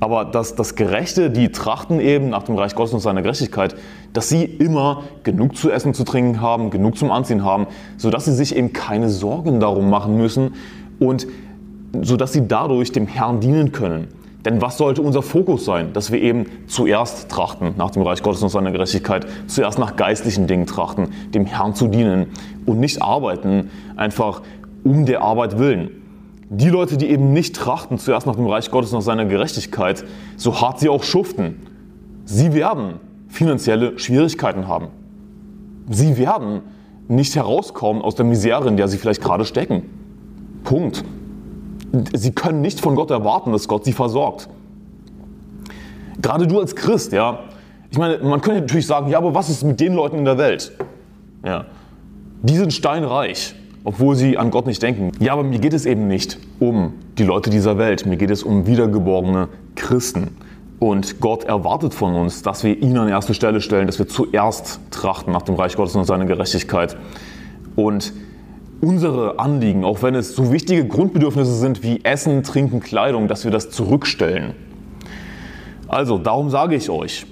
Aber 0.00 0.24
dass 0.24 0.54
das 0.56 0.74
Gerechte, 0.74 1.30
die 1.30 1.52
trachten 1.52 2.00
eben 2.00 2.30
nach 2.30 2.42
dem 2.42 2.56
Reich 2.56 2.74
Gottes 2.74 2.94
und 2.94 3.00
seiner 3.00 3.22
Gerechtigkeit, 3.22 3.76
dass 4.12 4.28
sie 4.28 4.44
immer 4.44 5.04
genug 5.22 5.56
zu 5.56 5.70
essen, 5.70 5.94
zu 5.94 6.04
trinken 6.04 6.40
haben, 6.40 6.70
genug 6.70 6.98
zum 6.98 7.12
Anziehen 7.12 7.44
haben, 7.44 7.68
sodass 7.96 8.24
sie 8.24 8.34
sich 8.34 8.56
eben 8.56 8.72
keine 8.72 9.08
Sorgen 9.08 9.60
darum 9.60 9.88
machen 9.88 10.16
müssen 10.16 10.54
und 10.98 11.26
sodass 12.02 12.32
sie 12.32 12.48
dadurch 12.48 12.90
dem 12.90 13.06
Herrn 13.06 13.40
dienen 13.40 13.70
können. 13.70 14.08
Denn 14.44 14.60
was 14.60 14.76
sollte 14.76 15.00
unser 15.00 15.22
Fokus 15.22 15.64
sein? 15.64 15.92
Dass 15.94 16.12
wir 16.12 16.20
eben 16.20 16.46
zuerst 16.66 17.30
trachten 17.30 17.74
nach 17.78 17.90
dem 17.90 18.02
Reich 18.02 18.22
Gottes 18.22 18.42
und 18.42 18.50
seiner 18.50 18.72
Gerechtigkeit, 18.72 19.26
zuerst 19.46 19.78
nach 19.78 19.96
geistlichen 19.96 20.46
Dingen 20.46 20.66
trachten, 20.66 21.08
dem 21.32 21.46
Herrn 21.46 21.74
zu 21.74 21.88
dienen 21.88 22.26
und 22.66 22.78
nicht 22.78 23.00
arbeiten, 23.00 23.70
einfach 23.96 24.42
um 24.84 25.06
der 25.06 25.22
Arbeit 25.22 25.58
willen. 25.58 25.90
Die 26.50 26.68
Leute, 26.68 26.98
die 26.98 27.08
eben 27.08 27.32
nicht 27.32 27.56
trachten 27.56 27.98
zuerst 27.98 28.26
nach 28.26 28.36
dem 28.36 28.46
Reich 28.46 28.70
Gottes 28.70 28.92
und 28.92 28.98
nach 28.98 29.04
seiner 29.04 29.24
Gerechtigkeit, 29.24 30.04
so 30.36 30.60
hart 30.60 30.78
sie 30.78 30.90
auch 30.90 31.02
schuften, 31.02 31.66
sie 32.26 32.52
werden 32.52 33.00
finanzielle 33.28 33.98
Schwierigkeiten 33.98 34.68
haben. 34.68 34.88
Sie 35.88 36.18
werden 36.18 36.60
nicht 37.08 37.34
herauskommen 37.34 38.02
aus 38.02 38.14
der 38.14 38.26
Misere, 38.26 38.68
in 38.68 38.76
der 38.76 38.88
sie 38.88 38.98
vielleicht 38.98 39.22
gerade 39.22 39.44
stecken. 39.44 39.82
Punkt. 40.64 41.02
Sie 42.12 42.32
können 42.32 42.60
nicht 42.60 42.80
von 42.80 42.94
Gott 42.94 43.10
erwarten, 43.10 43.52
dass 43.52 43.68
Gott 43.68 43.84
sie 43.84 43.92
versorgt. 43.92 44.48
Gerade 46.20 46.46
du 46.46 46.60
als 46.60 46.74
Christ, 46.74 47.12
ja. 47.12 47.40
Ich 47.90 47.98
meine, 47.98 48.18
man 48.18 48.40
könnte 48.40 48.62
natürlich 48.62 48.86
sagen, 48.86 49.08
ja, 49.08 49.18
aber 49.18 49.34
was 49.34 49.48
ist 49.50 49.62
mit 49.62 49.78
den 49.80 49.94
Leuten 49.94 50.18
in 50.18 50.24
der 50.24 50.38
Welt? 50.38 50.72
Ja. 51.44 51.66
Die 52.42 52.56
sind 52.56 52.72
steinreich, 52.72 53.54
obwohl 53.84 54.16
sie 54.16 54.36
an 54.36 54.50
Gott 54.50 54.66
nicht 54.66 54.82
denken. 54.82 55.12
Ja, 55.20 55.32
aber 55.32 55.44
mir 55.44 55.58
geht 55.58 55.74
es 55.74 55.86
eben 55.86 56.08
nicht 56.08 56.38
um 56.60 56.94
die 57.18 57.24
Leute 57.24 57.50
dieser 57.50 57.78
Welt. 57.78 58.06
Mir 58.06 58.16
geht 58.16 58.30
es 58.30 58.42
um 58.42 58.66
wiedergeborene 58.66 59.48
Christen. 59.76 60.36
Und 60.80 61.20
Gott 61.20 61.44
erwartet 61.44 61.94
von 61.94 62.14
uns, 62.14 62.42
dass 62.42 62.64
wir 62.64 62.76
ihn 62.76 62.98
an 62.98 63.08
erste 63.08 63.32
Stelle 63.32 63.60
stellen, 63.60 63.86
dass 63.86 63.98
wir 63.98 64.08
zuerst 64.08 64.80
trachten 64.90 65.32
nach 65.32 65.42
dem 65.42 65.54
Reich 65.54 65.76
Gottes 65.76 65.94
und 65.94 66.04
seiner 66.04 66.26
Gerechtigkeit. 66.26 66.96
Und 67.76 68.12
unsere 68.84 69.38
Anliegen, 69.38 69.84
auch 69.84 70.02
wenn 70.02 70.14
es 70.14 70.34
so 70.34 70.52
wichtige 70.52 70.86
Grundbedürfnisse 70.86 71.54
sind 71.54 71.82
wie 71.82 72.04
Essen, 72.04 72.42
Trinken, 72.42 72.80
Kleidung, 72.80 73.28
dass 73.28 73.44
wir 73.44 73.50
das 73.50 73.70
zurückstellen. 73.70 74.54
Also, 75.88 76.18
darum 76.18 76.50
sage 76.50 76.76
ich 76.76 76.90
euch, 76.90 77.26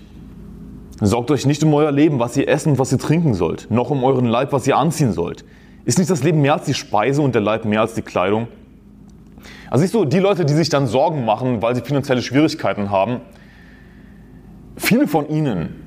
sorgt 1.01 1.31
euch 1.31 1.47
nicht 1.47 1.63
um 1.65 1.75
euer 1.75 1.93
Leben, 1.93 2.19
was 2.19 2.37
ihr 2.37 2.49
essen 2.49 2.73
und 2.73 2.79
was 2.79 2.93
ihr 2.93 2.99
trinken 2.99 3.35
sollt, 3.35 3.71
noch 3.71 3.91
um 3.91 4.05
euren 4.05 4.27
Leib, 4.27 4.53
was 4.53 4.67
ihr 4.67 4.77
anziehen 4.77 5.13
sollt. 5.13 5.45
Ist 5.85 5.99
nicht 5.99 6.11
das 6.11 6.23
Leben 6.23 6.41
mehr 6.41 6.55
als 6.55 6.65
die 6.65 6.75
Speise 6.75 7.23
und 7.23 7.35
der 7.35 7.43
Leib 7.43 7.65
mehr 7.65 7.81
als 7.81 7.95
die 7.95 8.03
Kleidung? 8.03 8.47
Also 9.69 9.83
siehst 9.83 9.95
du, 9.95 10.05
die 10.05 10.19
Leute, 10.19 10.45
die 10.45 10.53
sich 10.53 10.69
dann 10.69 10.87
Sorgen 10.87 11.25
machen, 11.25 11.63
weil 11.63 11.75
sie 11.75 11.81
finanzielle 11.81 12.23
Schwierigkeiten 12.23 12.91
haben, 12.91 13.21
viele 14.77 15.09
von 15.09 15.29
ihnen 15.29 15.82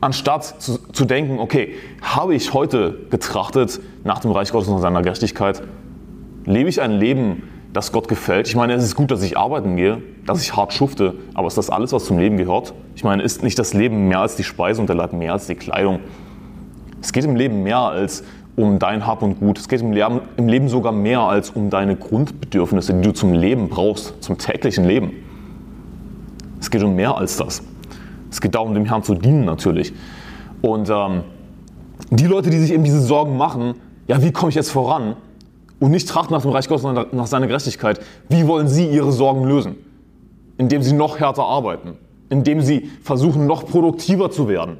anstatt 0.00 0.62
zu, 0.62 0.78
zu 0.92 1.04
denken, 1.04 1.38
okay, 1.38 1.74
habe 2.02 2.34
ich 2.34 2.54
heute 2.54 2.98
getrachtet 3.10 3.80
nach 4.04 4.18
dem 4.20 4.30
Reich 4.30 4.52
Gottes 4.52 4.68
und 4.68 4.80
seiner 4.80 5.02
Gerechtigkeit? 5.02 5.62
Lebe 6.44 6.68
ich 6.68 6.80
ein 6.80 6.92
Leben, 6.92 7.42
das 7.72 7.92
Gott 7.92 8.08
gefällt? 8.08 8.48
Ich 8.48 8.56
meine, 8.56 8.72
es 8.72 8.84
ist 8.84 8.96
gut, 8.96 9.10
dass 9.10 9.22
ich 9.22 9.36
arbeiten 9.36 9.76
gehe, 9.76 10.02
dass 10.26 10.42
ich 10.42 10.56
hart 10.56 10.72
schufte, 10.72 11.14
aber 11.34 11.48
ist 11.48 11.58
das 11.58 11.70
alles, 11.70 11.92
was 11.92 12.04
zum 12.06 12.18
Leben 12.18 12.36
gehört? 12.36 12.72
Ich 12.96 13.04
meine, 13.04 13.22
ist 13.22 13.42
nicht 13.42 13.58
das 13.58 13.74
Leben 13.74 14.08
mehr 14.08 14.20
als 14.20 14.36
die 14.36 14.44
Speise 14.44 14.80
und 14.80 14.88
der 14.88 14.96
Leib 14.96 15.12
mehr 15.12 15.32
als 15.32 15.46
die 15.46 15.54
Kleidung? 15.54 16.00
Es 17.02 17.12
geht 17.12 17.24
im 17.24 17.36
Leben 17.36 17.62
mehr 17.62 17.78
als 17.78 18.24
um 18.56 18.78
dein 18.78 19.06
Hab 19.06 19.22
und 19.22 19.38
Gut. 19.40 19.58
Es 19.58 19.68
geht 19.68 19.80
im 19.80 19.92
Leben, 19.92 20.20
im 20.36 20.48
Leben 20.48 20.68
sogar 20.68 20.92
mehr 20.92 21.20
als 21.20 21.50
um 21.50 21.70
deine 21.70 21.96
Grundbedürfnisse, 21.96 22.94
die 22.94 23.02
du 23.02 23.12
zum 23.12 23.32
Leben 23.32 23.68
brauchst, 23.68 24.22
zum 24.22 24.36
täglichen 24.36 24.84
Leben. 24.84 25.12
Es 26.60 26.70
geht 26.70 26.82
um 26.82 26.94
mehr 26.94 27.16
als 27.16 27.36
das. 27.36 27.62
Es 28.30 28.40
geht 28.40 28.54
darum, 28.54 28.74
dem 28.74 28.84
Herrn 28.84 29.02
zu 29.02 29.14
dienen 29.14 29.44
natürlich. 29.44 29.92
Und 30.62 30.88
ähm, 30.90 31.22
die 32.10 32.26
Leute, 32.26 32.50
die 32.50 32.58
sich 32.58 32.72
eben 32.72 32.84
diese 32.84 33.00
Sorgen 33.00 33.36
machen, 33.36 33.74
ja, 34.06 34.22
wie 34.22 34.32
komme 34.32 34.50
ich 34.50 34.54
jetzt 34.54 34.70
voran? 34.70 35.16
Und 35.78 35.92
nicht 35.92 36.08
trachten 36.08 36.34
nach 36.34 36.42
dem 36.42 36.50
Reich 36.50 36.68
Gottes, 36.68 36.82
sondern 36.82 37.06
nach 37.12 37.26
seiner 37.26 37.46
Gerechtigkeit. 37.46 38.00
Wie 38.28 38.46
wollen 38.46 38.68
sie 38.68 38.86
ihre 38.86 39.12
Sorgen 39.12 39.44
lösen? 39.44 39.76
Indem 40.58 40.82
sie 40.82 40.92
noch 40.92 41.18
härter 41.18 41.44
arbeiten. 41.44 41.94
Indem 42.28 42.60
sie 42.60 42.90
versuchen, 43.02 43.46
noch 43.46 43.66
produktiver 43.66 44.30
zu 44.30 44.48
werden. 44.48 44.76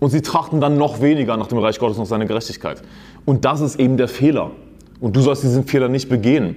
Und 0.00 0.10
sie 0.10 0.22
trachten 0.22 0.60
dann 0.60 0.78
noch 0.78 1.00
weniger 1.00 1.36
nach 1.36 1.46
dem 1.46 1.58
Reich 1.58 1.78
Gottes 1.78 1.96
und 1.96 2.04
nach 2.04 2.08
seiner 2.08 2.26
Gerechtigkeit. 2.26 2.82
Und 3.24 3.44
das 3.44 3.60
ist 3.60 3.78
eben 3.78 3.96
der 3.96 4.08
Fehler. 4.08 4.50
Und 5.00 5.14
du 5.14 5.20
sollst 5.20 5.42
diesen 5.42 5.64
Fehler 5.64 5.88
nicht 5.88 6.08
begehen. 6.08 6.56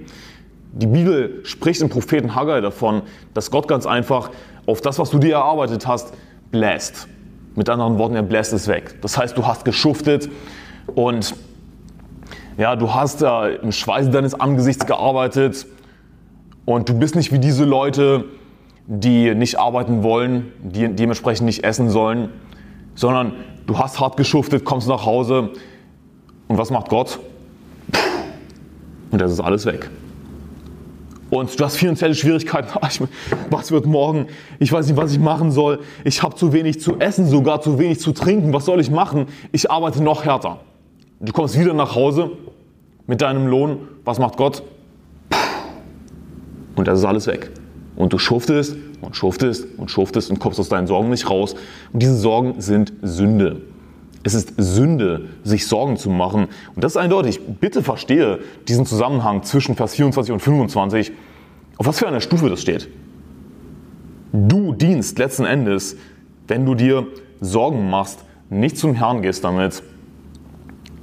Die 0.72 0.86
Bibel 0.86 1.40
spricht 1.44 1.82
im 1.82 1.90
Propheten 1.90 2.34
Haggai 2.34 2.60
davon, 2.60 3.02
dass 3.34 3.50
Gott 3.50 3.68
ganz 3.68 3.86
einfach 3.86 4.30
auf 4.66 4.80
das, 4.80 4.98
was 4.98 5.10
du 5.10 5.18
dir 5.18 5.34
erarbeitet 5.34 5.86
hast, 5.86 6.12
bläst. 6.50 7.08
Mit 7.54 7.68
anderen 7.68 7.98
Worten, 7.98 8.14
er 8.14 8.22
bläst 8.22 8.52
es 8.52 8.68
weg. 8.68 8.96
Das 9.02 9.18
heißt, 9.18 9.36
du 9.36 9.46
hast 9.46 9.64
geschuftet 9.64 10.30
und 10.94 11.34
ja, 12.56 12.76
du 12.76 12.94
hast 12.94 13.22
äh, 13.22 13.56
im 13.56 13.72
Schweiße 13.72 14.10
deines 14.10 14.34
Angesichts 14.34 14.86
gearbeitet 14.86 15.66
und 16.64 16.88
du 16.88 16.94
bist 16.94 17.14
nicht 17.14 17.32
wie 17.32 17.38
diese 17.38 17.64
Leute, 17.64 18.24
die 18.86 19.34
nicht 19.34 19.58
arbeiten 19.58 20.02
wollen, 20.02 20.52
die 20.62 20.88
dementsprechend 20.88 21.46
nicht 21.46 21.64
essen 21.64 21.90
sollen, 21.90 22.30
sondern 22.94 23.32
du 23.66 23.78
hast 23.78 24.00
hart 24.00 24.16
geschuftet, 24.16 24.64
kommst 24.64 24.88
nach 24.88 25.06
Hause 25.06 25.50
und 26.48 26.58
was 26.58 26.70
macht 26.70 26.88
Gott? 26.88 27.18
Und 29.10 29.20
das 29.20 29.30
ist 29.30 29.40
alles 29.40 29.66
weg 29.66 29.90
und 31.32 31.58
du 31.58 31.64
hast 31.64 31.76
finanzielle 31.78 32.14
Schwierigkeiten, 32.14 32.68
was 33.50 33.70
wird 33.72 33.86
morgen, 33.86 34.26
ich 34.58 34.70
weiß 34.70 34.86
nicht, 34.86 34.98
was 34.98 35.12
ich 35.12 35.18
machen 35.18 35.50
soll, 35.50 35.80
ich 36.04 36.22
habe 36.22 36.34
zu 36.34 36.52
wenig 36.52 36.78
zu 36.78 36.98
essen, 36.98 37.26
sogar 37.26 37.62
zu 37.62 37.78
wenig 37.78 38.00
zu 38.00 38.12
trinken, 38.12 38.52
was 38.52 38.66
soll 38.66 38.80
ich 38.80 38.90
machen? 38.90 39.26
Ich 39.50 39.70
arbeite 39.70 40.02
noch 40.02 40.26
härter. 40.26 40.60
Du 41.20 41.32
kommst 41.32 41.58
wieder 41.58 41.72
nach 41.72 41.94
Hause 41.94 42.32
mit 43.06 43.22
deinem 43.22 43.46
Lohn, 43.46 43.78
was 44.04 44.18
macht 44.18 44.36
Gott? 44.36 44.62
Und 46.76 46.86
das 46.86 46.98
ist 46.98 47.06
alles 47.06 47.26
weg. 47.26 47.50
Und 47.96 48.12
du 48.12 48.18
schuftest 48.18 48.76
und 49.00 49.16
schuftest 49.16 49.66
und 49.78 49.90
schuftest 49.90 50.30
und 50.30 50.38
kommst 50.38 50.60
aus 50.60 50.68
deinen 50.68 50.86
Sorgen 50.86 51.08
nicht 51.08 51.30
raus. 51.30 51.54
Und 51.94 52.02
diese 52.02 52.16
Sorgen 52.16 52.60
sind 52.60 52.92
Sünde. 53.00 53.62
Es 54.24 54.34
ist 54.34 54.54
Sünde, 54.56 55.28
sich 55.42 55.66
Sorgen 55.66 55.96
zu 55.96 56.10
machen. 56.10 56.48
Und 56.74 56.84
das 56.84 56.92
ist 56.92 56.96
eindeutig. 56.96 57.40
Bitte 57.60 57.82
verstehe 57.82 58.38
diesen 58.68 58.86
Zusammenhang 58.86 59.42
zwischen 59.42 59.74
Vers 59.74 59.94
24 59.94 60.32
und 60.32 60.40
25, 60.40 61.12
auf 61.78 61.86
was 61.86 61.98
für 61.98 62.06
einer 62.06 62.20
Stufe 62.20 62.48
das 62.48 62.62
steht. 62.62 62.88
Du 64.32 64.72
dienst 64.72 65.18
letzten 65.18 65.44
Endes, 65.44 65.96
wenn 66.46 66.64
du 66.64 66.74
dir 66.74 67.06
Sorgen 67.40 67.90
machst, 67.90 68.24
nicht 68.48 68.78
zum 68.78 68.94
Herrn 68.94 69.22
gehst 69.22 69.44
damit. 69.44 69.82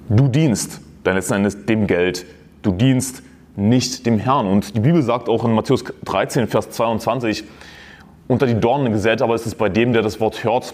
Du 0.07 0.27
dienst 0.27 0.81
dann 1.03 1.15
letzten 1.15 1.33
Endes 1.33 1.65
dem 1.65 1.87
Geld. 1.87 2.25
Du 2.61 2.71
dienst 2.71 3.23
nicht 3.55 4.05
dem 4.05 4.19
Herrn. 4.19 4.47
Und 4.47 4.75
die 4.75 4.79
Bibel 4.79 5.01
sagt 5.01 5.29
auch 5.29 5.43
in 5.43 5.53
Matthäus 5.53 5.83
13, 6.05 6.47
Vers 6.47 6.69
22, 6.71 7.43
unter 8.27 8.45
die 8.45 8.59
Dornen 8.59 8.91
gesät, 8.91 9.21
aber 9.21 9.35
es 9.35 9.45
ist 9.45 9.55
bei 9.55 9.69
dem, 9.69 9.93
der 9.93 10.01
das 10.01 10.19
Wort 10.19 10.43
hört. 10.43 10.73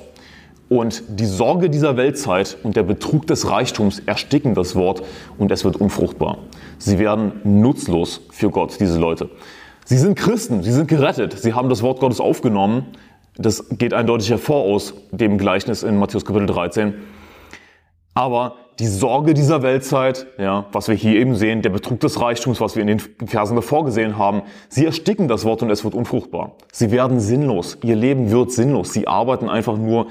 Und 0.68 1.04
die 1.08 1.26
Sorge 1.26 1.70
dieser 1.70 1.96
Weltzeit 1.96 2.58
und 2.64 2.76
der 2.76 2.84
Betrug 2.84 3.28
des 3.28 3.50
Reichtums 3.50 4.00
ersticken 4.00 4.56
das 4.56 4.76
Wort 4.76 5.04
und 5.38 5.52
es 5.52 5.64
wird 5.64 5.76
unfruchtbar. 5.76 6.40
Sie 6.80 6.98
werden 6.98 7.34
nutzlos 7.44 8.22
für 8.32 8.50
Gott, 8.50 8.80
diese 8.80 9.00
Leute. 9.00 9.30
Sie 9.86 9.98
sind 9.98 10.18
Christen, 10.18 10.64
sie 10.64 10.72
sind 10.72 10.88
gerettet, 10.88 11.38
sie 11.38 11.54
haben 11.54 11.70
das 11.70 11.84
Wort 11.84 12.00
Gottes 12.00 12.20
aufgenommen. 12.20 12.88
Das 13.38 13.70
geht 13.70 13.94
eindeutig 13.94 14.32
hervor 14.32 14.64
aus 14.64 14.96
dem 15.12 15.38
Gleichnis 15.38 15.84
in 15.84 16.00
Matthäus 16.00 16.26
Kapitel 16.26 16.48
13. 16.48 16.96
Aber 18.16 18.56
die 18.80 18.88
Sorge 18.88 19.34
dieser 19.34 19.62
Weltzeit, 19.62 20.26
ja, 20.38 20.66
was 20.72 20.88
wir 20.88 20.96
hier 20.96 21.20
eben 21.20 21.36
sehen, 21.36 21.62
der 21.62 21.70
Betrug 21.70 22.00
des 22.00 22.20
Reichtums, 22.20 22.60
was 22.60 22.76
wir 22.76 22.82
in 22.82 22.88
den 22.88 23.00
Versen 23.00 23.56
davor 23.56 23.86
gesehen 23.86 24.18
haben, 24.18 24.42
sie 24.70 24.86
ersticken 24.86 25.28
das 25.28 25.46
Wort 25.46 25.62
und 25.62 25.70
es 25.70 25.84
wird 25.84 25.94
unfruchtbar. 25.94 26.56
Sie 26.72 26.92
werden 26.92 27.20
sinnlos. 27.20 27.78
Ihr 27.84 27.96
Leben 27.96 28.32
wird 28.32 28.52
sinnlos. 28.52 28.92
Sie 28.92 29.08
arbeiten 29.08 29.50
einfach 29.50 29.78
nur 29.78 30.08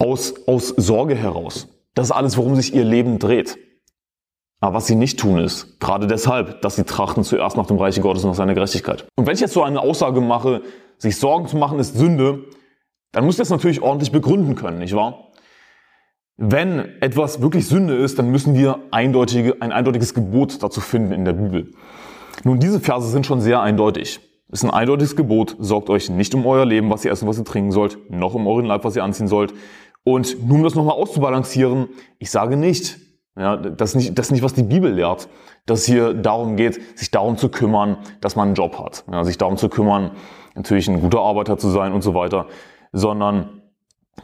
aus, 0.00 0.34
aus 0.48 0.68
Sorge 0.68 1.14
heraus. 1.14 1.68
Das 1.94 2.06
ist 2.06 2.12
alles, 2.12 2.36
worum 2.36 2.56
sich 2.56 2.74
ihr 2.74 2.84
Leben 2.84 3.18
dreht. 3.18 3.58
Aber 4.60 4.74
was 4.74 4.86
sie 4.86 4.94
nicht 4.94 5.18
tun 5.18 5.38
ist, 5.38 5.80
gerade 5.80 6.06
deshalb, 6.06 6.60
dass 6.62 6.76
sie 6.76 6.84
trachten 6.84 7.24
zuerst 7.24 7.56
nach 7.56 7.66
dem 7.66 7.78
Reiche 7.78 8.00
Gottes 8.00 8.24
und 8.24 8.30
nach 8.30 8.36
seiner 8.36 8.54
Gerechtigkeit. 8.54 9.06
Und 9.16 9.26
wenn 9.26 9.34
ich 9.34 9.40
jetzt 9.40 9.54
so 9.54 9.62
eine 9.62 9.80
Aussage 9.80 10.20
mache, 10.20 10.62
sich 10.98 11.16
Sorgen 11.16 11.46
zu 11.46 11.56
machen 11.56 11.78
ist 11.78 11.96
Sünde, 11.96 12.44
dann 13.12 13.24
muss 13.24 13.34
ich 13.34 13.38
das 13.38 13.50
natürlich 13.50 13.80
ordentlich 13.80 14.12
begründen 14.12 14.56
können, 14.56 14.78
nicht 14.78 14.94
wahr? 14.94 15.30
Wenn 16.36 17.00
etwas 17.00 17.42
wirklich 17.42 17.66
Sünde 17.66 17.96
ist, 17.96 18.18
dann 18.18 18.30
müssen 18.30 18.54
wir 18.54 18.80
eindeutige, 18.90 19.60
ein 19.60 19.72
eindeutiges 19.72 20.14
Gebot 20.14 20.62
dazu 20.62 20.80
finden 20.80 21.12
in 21.12 21.24
der 21.24 21.34
Bibel. 21.34 21.72
Nun, 22.44 22.58
diese 22.58 22.80
Verse 22.80 23.08
sind 23.08 23.26
schon 23.26 23.40
sehr 23.40 23.60
eindeutig. 23.60 24.20
Es 24.52 24.62
ist 24.62 24.64
ein 24.64 24.74
eindeutiges 24.74 25.16
Gebot, 25.16 25.56
sorgt 25.58 25.90
euch 25.90 26.10
nicht 26.10 26.34
um 26.34 26.44
euer 26.46 26.66
Leben, 26.66 26.90
was 26.90 27.04
ihr 27.04 27.12
essen, 27.12 27.28
was 27.28 27.38
ihr 27.38 27.44
trinken 27.44 27.72
sollt, 27.72 28.10
noch 28.10 28.34
um 28.34 28.46
euren 28.46 28.64
Leib, 28.66 28.84
was 28.84 28.96
ihr 28.96 29.04
anziehen 29.04 29.28
sollt. 29.28 29.54
Und 30.12 30.46
nun, 30.46 30.58
um 30.58 30.62
das 30.64 30.74
nochmal 30.74 30.96
auszubalancieren, 30.96 31.88
ich 32.18 32.30
sage 32.30 32.56
nicht, 32.56 32.98
ja, 33.36 33.56
das 33.56 33.90
ist 33.90 33.96
nicht, 33.96 34.18
das 34.18 34.26
ist 34.26 34.32
nicht, 34.32 34.42
was 34.42 34.54
die 34.54 34.62
Bibel 34.62 34.92
lehrt, 34.92 35.28
dass 35.66 35.80
es 35.80 35.86
hier 35.86 36.14
darum 36.14 36.56
geht, 36.56 36.98
sich 36.98 37.10
darum 37.10 37.36
zu 37.36 37.48
kümmern, 37.48 37.98
dass 38.20 38.36
man 38.36 38.48
einen 38.48 38.54
Job 38.54 38.78
hat, 38.78 39.04
ja, 39.10 39.24
sich 39.24 39.38
darum 39.38 39.56
zu 39.56 39.68
kümmern, 39.68 40.10
natürlich 40.54 40.88
ein 40.88 41.00
guter 41.00 41.20
Arbeiter 41.20 41.58
zu 41.58 41.70
sein 41.70 41.92
und 41.92 42.02
so 42.02 42.14
weiter, 42.14 42.46
sondern 42.92 43.60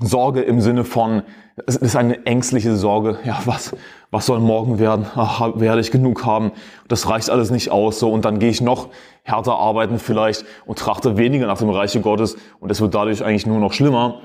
Sorge 0.01 0.43
im 0.43 0.61
Sinne 0.61 0.85
von, 0.85 1.23
es 1.67 1.77
ist 1.77 1.97
eine 1.97 2.27
ängstliche 2.27 2.77
Sorge. 2.77 3.19
Ja, 3.25 3.41
was, 3.47 3.75
was 4.11 4.27
soll 4.27 4.41
morgen 4.41 4.79
werden? 4.79 5.07
Ach, 5.15 5.53
werde 5.55 5.81
ich 5.81 5.91
genug 5.91 6.27
haben? 6.27 6.53
Das 6.89 7.09
reicht 7.09 7.31
alles 7.31 7.51
nicht 7.51 7.71
aus. 7.71 7.99
So, 7.99 8.13
und 8.13 8.25
dann 8.27 8.39
gehe 8.39 8.51
ich 8.51 8.61
noch 8.61 8.89
härter 9.23 9.57
arbeiten 9.57 9.99
vielleicht 9.99 10.45
und 10.67 10.79
trachte 10.79 11.17
weniger 11.17 11.47
nach 11.47 11.59
dem 11.59 11.71
Reiche 11.71 12.01
Gottes 12.01 12.37
und 12.61 12.71
es 12.71 12.81
wird 12.81 12.95
dadurch 12.95 13.25
eigentlich 13.25 13.47
nur 13.47 13.59
noch 13.59 13.73
schlimmer. 13.73 14.21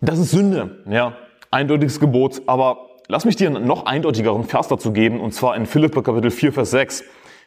Das 0.00 0.18
ist 0.18 0.30
Sünde, 0.30 0.84
ja. 0.88 1.16
Eindeutiges 1.50 2.00
Gebot. 2.00 2.42
Aber 2.46 2.98
lass 3.08 3.24
mich 3.24 3.36
dir 3.36 3.48
einen 3.48 3.66
noch 3.66 3.86
eindeutigeren 3.86 4.44
Vers 4.44 4.68
dazu 4.68 4.92
geben 4.92 5.20
und 5.20 5.32
zwar 5.32 5.56
in 5.56 5.66
Philipper 5.66 6.02
Kapitel 6.02 6.30
4, 6.30 6.52
Vers 6.52 6.70
6 6.70 7.04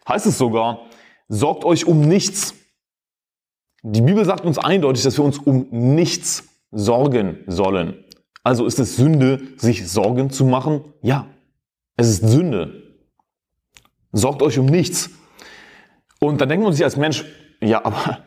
heißt 0.08 0.26
es 0.26 0.38
sogar, 0.38 0.88
sorgt 1.28 1.64
euch 1.66 1.86
um 1.86 2.02
nichts. 2.02 2.56
Die 3.84 4.02
Bibel 4.02 4.26
sagt 4.26 4.46
uns 4.46 4.58
eindeutig, 4.58 5.04
dass 5.04 5.18
wir 5.18 5.24
uns 5.24 5.38
um 5.38 5.68
nichts 5.70 6.50
sorgen 6.72 7.44
sollen. 7.48 8.04
Also 8.44 8.66
ist 8.66 8.80
es 8.80 8.96
Sünde, 8.96 9.42
sich 9.58 9.90
Sorgen 9.90 10.32
zu 10.32 10.46
machen? 10.46 10.94
Ja, 11.02 11.28
es 11.96 12.10
ist 12.10 12.28
Sünde. 12.28 12.84
Sorgt 14.12 14.42
euch 14.42 14.58
um 14.58 14.66
nichts. 14.66 15.12
Und 16.20 16.42
dann 16.42 16.50
denkt 16.50 16.64
man 16.64 16.74
sich 16.74 16.84
als 16.84 16.98
Mensch, 16.98 17.26
ja, 17.62 17.86
aber 17.86 18.24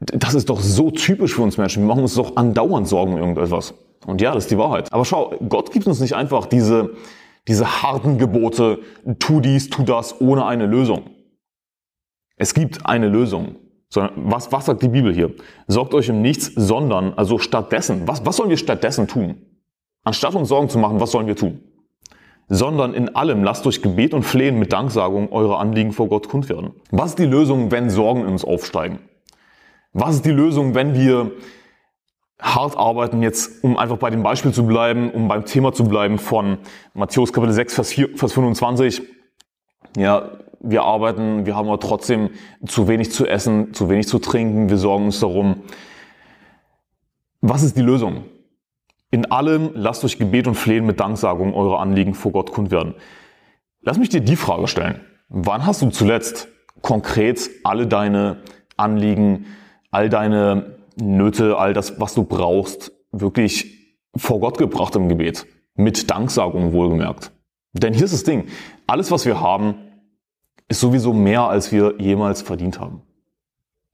das 0.00 0.34
ist 0.34 0.50
doch 0.50 0.60
so 0.60 0.90
typisch 0.90 1.34
für 1.34 1.42
uns 1.42 1.56
Menschen. 1.56 1.82
Wir 1.82 1.88
machen 1.88 2.02
uns 2.02 2.14
doch 2.14 2.36
andauernd 2.36 2.86
Sorgen 2.86 3.14
um 3.14 3.18
irgendetwas. 3.18 3.74
Und 4.06 4.20
ja, 4.20 4.34
das 4.34 4.44
ist 4.44 4.50
die 4.50 4.58
Wahrheit. 4.58 4.92
Aber 4.92 5.04
schau, 5.04 5.34
Gott 5.48 5.72
gibt 5.72 5.86
uns 5.86 6.00
nicht 6.00 6.14
einfach 6.14 6.46
diese, 6.46 6.90
diese 7.48 7.82
harten 7.82 8.18
Gebote, 8.18 8.80
tu 9.18 9.40
dies, 9.40 9.70
tu 9.70 9.82
das, 9.82 10.20
ohne 10.20 10.44
eine 10.46 10.66
Lösung. 10.66 11.10
Es 12.36 12.52
gibt 12.52 12.86
eine 12.86 13.08
Lösung. 13.08 13.56
Sondern 13.88 14.14
was, 14.30 14.50
was 14.52 14.66
sagt 14.66 14.82
die 14.82 14.88
Bibel 14.88 15.14
hier? 15.14 15.32
Sorgt 15.68 15.94
euch 15.94 16.10
um 16.10 16.20
nichts, 16.20 16.50
sondern, 16.54 17.14
also 17.14 17.38
stattdessen, 17.38 18.02
was, 18.06 18.26
was 18.26 18.36
sollen 18.36 18.50
wir 18.50 18.56
stattdessen 18.56 19.06
tun? 19.06 19.36
Anstatt 20.02 20.34
uns 20.34 20.48
Sorgen 20.48 20.68
zu 20.68 20.78
machen, 20.78 21.00
was 21.00 21.12
sollen 21.12 21.28
wir 21.28 21.36
tun? 21.36 21.60
Sondern 22.48 22.94
in 22.94 23.14
allem 23.16 23.42
lasst 23.42 23.64
durch 23.64 23.82
Gebet 23.82 24.12
und 24.12 24.24
Flehen 24.24 24.58
mit 24.58 24.72
Danksagung 24.72 25.32
eure 25.32 25.58
Anliegen 25.58 25.92
vor 25.92 26.08
Gott 26.08 26.28
kund 26.28 26.48
werden. 26.48 26.72
Was 26.90 27.10
ist 27.10 27.18
die 27.18 27.24
Lösung, 27.26 27.70
wenn 27.70 27.90
Sorgen 27.90 28.22
in 28.22 28.28
uns 28.28 28.44
aufsteigen? 28.44 28.98
Was 29.98 30.16
ist 30.16 30.26
die 30.26 30.30
Lösung, 30.30 30.74
wenn 30.74 30.92
wir 30.92 31.32
hart 32.38 32.76
arbeiten, 32.76 33.22
jetzt, 33.22 33.64
um 33.64 33.78
einfach 33.78 33.96
bei 33.96 34.10
dem 34.10 34.22
Beispiel 34.22 34.52
zu 34.52 34.66
bleiben, 34.66 35.10
um 35.10 35.26
beim 35.26 35.46
Thema 35.46 35.72
zu 35.72 35.84
bleiben 35.84 36.18
von 36.18 36.58
Matthäus 36.92 37.32
Kapitel 37.32 37.54
6, 37.54 37.74
Vers, 37.74 37.88
4, 37.92 38.10
Vers 38.14 38.34
25. 38.34 39.00
Ja, 39.96 40.32
wir 40.60 40.82
arbeiten, 40.82 41.46
wir 41.46 41.56
haben 41.56 41.68
aber 41.68 41.80
trotzdem 41.80 42.28
zu 42.66 42.88
wenig 42.88 43.10
zu 43.10 43.26
essen, 43.26 43.72
zu 43.72 43.88
wenig 43.88 44.06
zu 44.06 44.18
trinken, 44.18 44.68
wir 44.68 44.76
sorgen 44.76 45.06
uns 45.06 45.20
darum. 45.20 45.62
Was 47.40 47.62
ist 47.62 47.78
die 47.78 47.82
Lösung? 47.82 48.24
In 49.10 49.32
allem 49.32 49.70
lasst 49.72 50.02
durch 50.02 50.18
Gebet 50.18 50.46
und 50.46 50.56
Flehen 50.56 50.84
mit 50.84 51.00
Danksagung 51.00 51.54
eure 51.54 51.78
Anliegen 51.78 52.12
vor 52.12 52.32
Gott 52.32 52.52
kund 52.52 52.70
werden. 52.70 52.96
Lass 53.80 53.96
mich 53.96 54.10
dir 54.10 54.20
die 54.20 54.36
Frage 54.36 54.68
stellen. 54.68 55.00
Wann 55.30 55.64
hast 55.64 55.80
du 55.80 55.88
zuletzt 55.88 56.48
konkret 56.82 57.48
alle 57.64 57.86
deine 57.86 58.42
Anliegen, 58.76 59.46
all 59.96 60.10
deine 60.10 60.74
Nöte, 61.00 61.56
all 61.56 61.72
das, 61.72 61.98
was 61.98 62.12
du 62.12 62.24
brauchst, 62.24 62.92
wirklich 63.12 63.96
vor 64.14 64.40
Gott 64.40 64.58
gebracht 64.58 64.94
im 64.94 65.08
Gebet? 65.08 65.46
Mit 65.74 66.10
Danksagung 66.10 66.74
wohlgemerkt. 66.74 67.32
Denn 67.72 67.94
hier 67.94 68.04
ist 68.04 68.12
das 68.12 68.22
Ding. 68.22 68.44
Alles, 68.86 69.10
was 69.10 69.24
wir 69.24 69.40
haben, 69.40 69.74
ist 70.68 70.80
sowieso 70.80 71.14
mehr, 71.14 71.44
als 71.44 71.72
wir 71.72 71.94
jemals 71.98 72.42
verdient 72.42 72.78
haben. 72.78 73.00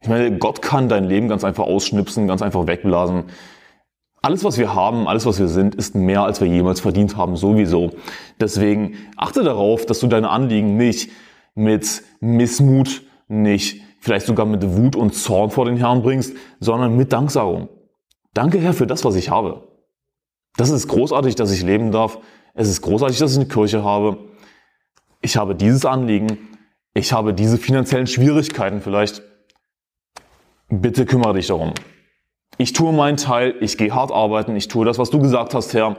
Ich 0.01 0.09
meine, 0.09 0.37
Gott 0.39 0.61
kann 0.61 0.89
dein 0.89 1.05
Leben 1.05 1.29
ganz 1.29 1.45
einfach 1.45 1.65
ausschnipsen, 1.65 2.27
ganz 2.27 2.43
einfach 2.43 2.67
wegblasen. 2.67 3.25
Alles, 4.23 4.43
was 4.43 4.59
wir 4.59 4.75
haben, 4.75 5.07
alles, 5.07 5.25
was 5.25 5.39
wir 5.39 5.49
sind, 5.49 5.77
ist 5.77 5.95
mehr, 5.95 6.25
als 6.25 6.41
wir 6.41 6.49
jemals 6.49 6.81
verdient 6.81 7.17
haben, 7.17 7.37
sowieso. 7.37 7.93
Deswegen 8.41 8.97
achte 9.17 9.45
darauf, 9.45 9.87
dass 9.87 10.01
du 10.01 10.09
deine 10.09 10.31
Anliegen 10.31 10.77
nicht 10.77 11.13
mit 11.55 12.03
Missmut, 12.21 13.03
nicht 13.29 13.83
vielleicht 14.03 14.27
sogar 14.27 14.45
mit 14.45 14.63
Wut 14.77 14.97
und 14.97 15.15
Zorn 15.15 15.51
vor 15.51 15.65
den 15.65 15.79
Herrn 15.79 16.03
bringst, 16.03 16.37
sondern 16.61 16.97
mit 16.97 17.13
Danksagung. 17.13 17.69
Danke, 18.35 18.59
Herr, 18.59 18.75
für 18.75 18.87
das, 18.87 19.05
was 19.05 19.15
ich 19.15 19.31
habe. 19.31 19.69
Das 20.57 20.69
ist 20.69 20.89
großartig, 20.89 21.35
dass 21.35 21.51
ich 21.51 21.63
leben 21.63 21.93
darf. 21.93 22.19
Es 22.55 22.69
ist 22.69 22.83
großartig, 22.83 23.19
dass 23.19 23.33
ich 23.33 23.39
eine 23.39 23.49
Kirche 23.49 23.83
habe. 23.83 24.19
Ich 25.23 25.37
habe 25.37 25.55
dieses 25.55 25.87
Anliegen 25.87 26.51
ich 26.95 27.13
habe 27.13 27.33
diese 27.33 27.57
finanziellen 27.57 28.07
Schwierigkeiten 28.07 28.83
vielleicht. 28.83 29.23
Bitte 30.69 31.07
kümmere 31.07 31.35
dich 31.35 31.47
darum. 31.47 31.73
Ich 32.59 32.75
tue 32.75 32.93
meinen 32.93 33.17
Teil, 33.17 33.55
ich 33.61 33.79
gehe 33.79 33.95
hart 33.95 34.13
arbeiten, 34.13 34.55
ich 34.57 34.69
tue 34.69 34.85
das, 34.85 34.99
was 34.99 35.11
du 35.11 35.19
gesagt 35.19 35.55
hast, 35.55 35.73
Herr. 35.73 35.97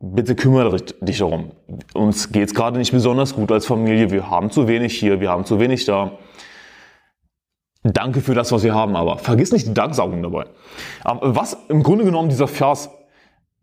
Bitte 0.00 0.36
kümmere 0.36 0.76
dich 0.76 1.18
darum. 1.18 1.50
Uns 1.92 2.30
geht 2.30 2.48
es 2.48 2.54
gerade 2.54 2.78
nicht 2.78 2.92
besonders 2.92 3.34
gut 3.34 3.50
als 3.50 3.66
Familie. 3.66 4.10
Wir 4.10 4.30
haben 4.30 4.50
zu 4.50 4.68
wenig 4.68 4.98
hier, 4.98 5.20
wir 5.20 5.30
haben 5.30 5.44
zu 5.44 5.58
wenig 5.58 5.84
da. 5.84 6.18
Danke 7.84 8.20
für 8.20 8.34
das, 8.34 8.52
was 8.52 8.62
wir 8.62 8.74
haben, 8.74 8.94
aber 8.94 9.18
vergiss 9.18 9.50
nicht 9.50 9.66
die 9.66 9.74
Danksagung 9.74 10.22
dabei. 10.22 10.46
Was 11.04 11.56
im 11.68 11.82
Grunde 11.82 12.04
genommen 12.04 12.28
dieser 12.28 12.46
Vers 12.46 12.90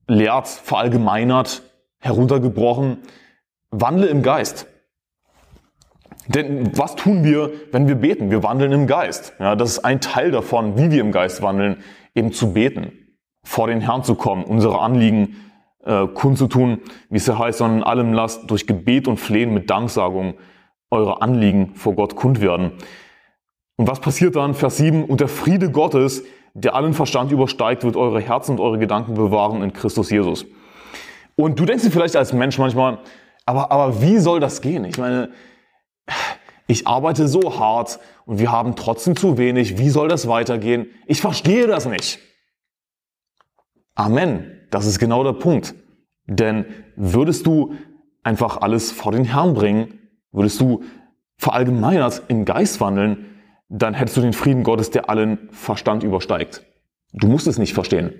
lehrt, 0.08 0.48
verallgemeinert, 0.48 1.62
heruntergebrochen, 2.00 2.98
wandle 3.72 4.08
im 4.08 4.22
Geist. 4.22 4.68
Denn 6.28 6.78
was 6.78 6.96
tun 6.96 7.24
wir, 7.24 7.52
wenn 7.72 7.88
wir 7.88 7.96
beten? 7.96 8.30
Wir 8.30 8.44
wandeln 8.44 8.72
im 8.72 8.88
Geist. 8.88 9.34
Ja, 9.40 9.56
das 9.56 9.72
ist 9.72 9.80
ein 9.80 10.02
Teil 10.02 10.32
davon, 10.32 10.78
wie 10.78 10.92
wir 10.92 11.02
im 11.02 11.12
Geist 11.12 11.42
wandeln, 11.42 11.78
eben 12.14 12.34
zu 12.34 12.54
beten, 12.54 12.92
vor 13.44 13.68
den 13.68 13.82
Herrn 13.82 14.04
zu 14.04 14.16
kommen, 14.16 14.44
unsere 14.44 14.80
Anliegen 14.80 15.36
äh, 15.86 16.08
kundzutun, 16.08 16.82
wie 17.10 17.18
es 17.18 17.26
ja 17.26 17.40
heißt, 17.40 17.60
sondern 17.60 17.80
in 17.80 17.84
allem 17.84 18.14
lasst 18.14 18.50
durch 18.52 18.68
Gebet 18.68 19.08
und 19.08 19.18
Flehen 19.18 19.54
mit 19.54 19.70
Danksagung 19.70 20.36
eure 20.92 21.22
Anliegen 21.22 21.74
vor 21.76 21.96
Gott 21.96 22.16
kund 22.16 22.42
werden. 22.42 22.74
Und 23.80 23.88
was 23.88 24.02
passiert 24.02 24.36
dann? 24.36 24.56
Vers 24.56 24.76
7. 24.76 25.06
Und 25.06 25.22
der 25.22 25.30
Friede 25.30 25.72
Gottes, 25.72 26.26
der 26.54 26.76
allen 26.76 26.94
Verstand 26.94 27.32
übersteigt, 27.32 27.86
wird 27.86 27.96
eure 27.96 28.20
Herzen 28.20 28.52
und 28.52 28.60
eure 28.60 28.78
Gedanken 28.78 29.14
bewahren 29.14 29.64
in 29.64 29.72
Christus 29.72 30.10
Jesus. 30.10 30.46
Und 31.38 31.58
du 31.58 31.64
denkst 31.64 31.86
dir 31.86 31.90
vielleicht 31.90 32.18
als 32.18 32.34
Mensch 32.34 32.58
manchmal, 32.58 33.00
aber, 33.46 33.72
aber 33.72 34.02
wie 34.02 34.18
soll 34.18 34.42
das 34.42 34.60
gehen? 34.60 34.84
Ich 34.84 34.98
meine, 34.98 35.32
ich 36.68 36.88
arbeite 36.88 37.30
so 37.30 37.58
hart 37.58 38.02
und 38.26 38.40
wir 38.40 38.52
haben 38.52 38.76
trotzdem 38.76 39.16
zu 39.16 39.38
wenig. 39.38 39.78
Wie 39.78 39.90
soll 39.90 40.10
das 40.10 40.28
weitergehen? 40.28 40.88
Ich 41.06 41.22
verstehe 41.22 41.66
das 41.66 41.86
nicht. 41.86 42.20
Amen. 43.96 44.60
Das 44.72 44.88
ist 44.88 45.00
genau 45.00 45.24
der 45.24 45.32
Punkt. 45.32 45.74
Denn 46.26 46.66
würdest 46.98 47.48
du 47.48 47.76
einfach 48.24 48.58
alles 48.58 48.92
vor 48.92 49.14
den 49.14 49.24
Herrn 49.24 49.54
bringen, 49.54 50.00
würdest 50.34 50.60
du 50.60 50.84
verallgemeinert 51.38 52.24
im 52.28 52.44
Geist 52.44 52.82
wandeln, 52.82 53.28
dann 53.70 53.94
hättest 53.94 54.18
du 54.18 54.22
den 54.22 54.34
Frieden 54.34 54.64
Gottes, 54.64 54.90
der 54.90 55.10
allen 55.10 55.50
Verstand 55.52 56.04
übersteigt. 56.04 56.64
Du 57.14 57.28
musst 57.28 57.48
es 57.48 57.58
nicht 57.58 57.74
verstehen. 57.74 58.14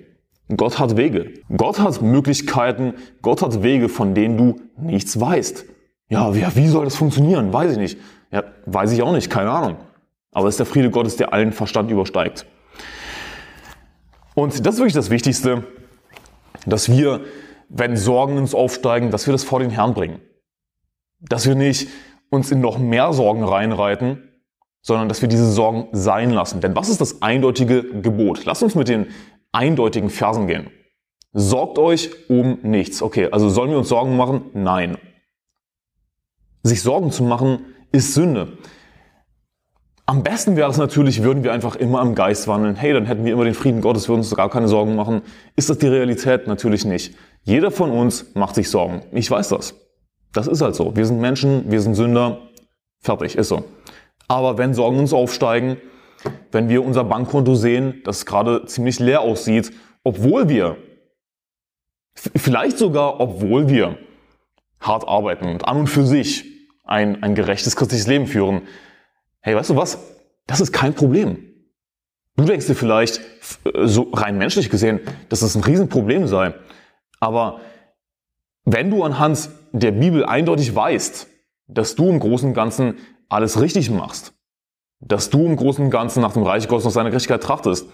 Gott 0.56 0.78
hat 0.78 0.96
Wege. 0.96 1.34
Gott 1.56 1.78
hat 1.80 2.02
Möglichkeiten. 2.02 2.94
Gott 3.22 3.42
hat 3.42 3.62
Wege, 3.62 3.88
von 3.88 4.14
denen 4.14 4.36
du 4.36 4.60
nichts 4.76 5.20
weißt. 5.20 5.64
Ja, 6.08 6.34
wie, 6.34 6.66
soll 6.68 6.84
das 6.84 6.96
funktionieren? 6.96 7.52
Weiß 7.52 7.72
ich 7.72 7.78
nicht. 7.78 7.98
Ja, 8.32 8.44
weiß 8.66 8.92
ich 8.92 9.02
auch 9.02 9.12
nicht, 9.12 9.30
keine 9.30 9.50
Ahnung. 9.50 9.76
Aber 10.32 10.48
es 10.48 10.54
ist 10.54 10.58
der 10.58 10.66
Friede 10.66 10.90
Gottes, 10.90 11.16
der 11.16 11.32
allen 11.32 11.52
Verstand 11.52 11.90
übersteigt. 11.90 12.46
Und 14.34 14.66
das 14.66 14.74
ist 14.74 14.80
wirklich 14.80 14.94
das 14.94 15.10
Wichtigste, 15.10 15.64
dass 16.66 16.88
wir, 16.88 17.20
wenn 17.68 17.96
Sorgen 17.96 18.38
uns 18.38 18.54
aufsteigen, 18.54 19.10
dass 19.10 19.26
wir 19.26 19.32
das 19.32 19.44
vor 19.44 19.60
den 19.60 19.70
Herrn 19.70 19.94
bringen. 19.94 20.20
Dass 21.20 21.46
wir 21.46 21.54
nicht 21.54 21.88
uns 22.28 22.50
in 22.50 22.60
noch 22.60 22.78
mehr 22.78 23.12
Sorgen 23.12 23.44
reinreiten, 23.44 24.29
sondern 24.82 25.08
dass 25.08 25.20
wir 25.22 25.28
diese 25.28 25.50
Sorgen 25.50 25.88
sein 25.92 26.30
lassen. 26.30 26.60
Denn 26.60 26.76
was 26.76 26.88
ist 26.88 27.00
das 27.00 27.22
eindeutige 27.22 27.82
Gebot? 27.82 28.44
Lasst 28.44 28.62
uns 28.62 28.74
mit 28.74 28.88
den 28.88 29.08
eindeutigen 29.52 30.10
Versen 30.10 30.46
gehen. 30.46 30.70
Sorgt 31.32 31.78
euch 31.78 32.10
um 32.28 32.58
nichts. 32.62 33.02
Okay, 33.02 33.28
also 33.30 33.48
sollen 33.48 33.70
wir 33.70 33.78
uns 33.78 33.88
Sorgen 33.88 34.16
machen? 34.16 34.46
Nein. 34.52 34.98
Sich 36.62 36.82
Sorgen 36.82 37.10
zu 37.10 37.22
machen 37.22 37.66
ist 37.92 38.14
Sünde. 38.14 38.58
Am 40.06 40.24
besten 40.24 40.56
wäre 40.56 40.68
es 40.68 40.76
natürlich, 40.76 41.22
würden 41.22 41.44
wir 41.44 41.52
einfach 41.52 41.76
immer 41.76 42.02
im 42.02 42.16
Geist 42.16 42.48
wandeln. 42.48 42.74
Hey, 42.74 42.92
dann 42.92 43.06
hätten 43.06 43.24
wir 43.24 43.32
immer 43.32 43.44
den 43.44 43.54
Frieden 43.54 43.80
Gottes, 43.80 44.08
würden 44.08 44.20
uns 44.20 44.34
gar 44.34 44.50
keine 44.50 44.66
Sorgen 44.66 44.96
machen. 44.96 45.22
Ist 45.54 45.70
das 45.70 45.78
die 45.78 45.86
Realität? 45.86 46.48
Natürlich 46.48 46.84
nicht. 46.84 47.14
Jeder 47.44 47.70
von 47.70 47.92
uns 47.92 48.34
macht 48.34 48.56
sich 48.56 48.68
Sorgen. 48.68 49.02
Ich 49.12 49.30
weiß 49.30 49.50
das. 49.50 49.74
Das 50.32 50.48
ist 50.48 50.62
halt 50.62 50.74
so. 50.74 50.96
Wir 50.96 51.06
sind 51.06 51.20
Menschen, 51.20 51.70
wir 51.70 51.80
sind 51.80 51.94
Sünder. 51.94 52.38
Fertig, 52.98 53.36
ist 53.36 53.48
so. 53.48 53.64
Aber 54.28 54.58
wenn 54.58 54.74
Sorgen 54.74 54.98
uns 54.98 55.12
aufsteigen, 55.12 55.76
wenn 56.52 56.68
wir 56.68 56.84
unser 56.84 57.04
Bankkonto 57.04 57.54
sehen, 57.54 58.02
das 58.04 58.26
gerade 58.26 58.64
ziemlich 58.66 58.98
leer 58.98 59.22
aussieht, 59.22 59.72
obwohl 60.04 60.48
wir, 60.48 60.76
vielleicht 62.14 62.78
sogar 62.78 63.20
obwohl 63.20 63.68
wir 63.68 63.98
hart 64.80 65.06
arbeiten 65.06 65.46
und 65.46 65.66
an 65.66 65.78
und 65.78 65.86
für 65.88 66.04
sich 66.04 66.44
ein, 66.84 67.22
ein 67.22 67.34
gerechtes 67.34 67.76
christliches 67.76 68.06
Leben 68.06 68.26
führen. 68.26 68.62
Hey, 69.40 69.54
weißt 69.54 69.70
du 69.70 69.76
was? 69.76 69.98
Das 70.46 70.60
ist 70.60 70.72
kein 70.72 70.94
Problem. 70.94 71.50
Du 72.36 72.44
denkst 72.44 72.66
dir 72.66 72.74
vielleicht, 72.74 73.20
so 73.84 74.10
rein 74.12 74.38
menschlich 74.38 74.70
gesehen, 74.70 75.00
dass 75.28 75.40
das 75.40 75.54
ein 75.54 75.64
Riesenproblem 75.64 76.26
sei. 76.26 76.54
Aber 77.20 77.60
wenn 78.64 78.90
du 78.90 79.04
anhand 79.04 79.50
der 79.72 79.92
Bibel 79.92 80.24
eindeutig 80.24 80.74
weißt, 80.74 81.28
dass 81.68 81.94
du 81.94 82.08
im 82.08 82.18
Großen 82.18 82.48
und 82.48 82.54
Ganzen 82.54 82.98
alles 83.30 83.60
richtig 83.60 83.90
machst, 83.90 84.34
dass 85.00 85.30
du 85.30 85.46
im 85.46 85.56
Großen 85.56 85.82
und 85.82 85.90
Ganzen 85.90 86.20
nach 86.20 86.34
dem 86.34 86.42
Reich 86.42 86.68
Gottes 86.68 86.84
nach 86.84 86.92
seiner 86.92 87.08
Gerechtigkeit 87.08 87.42
trachtest, 87.42 87.88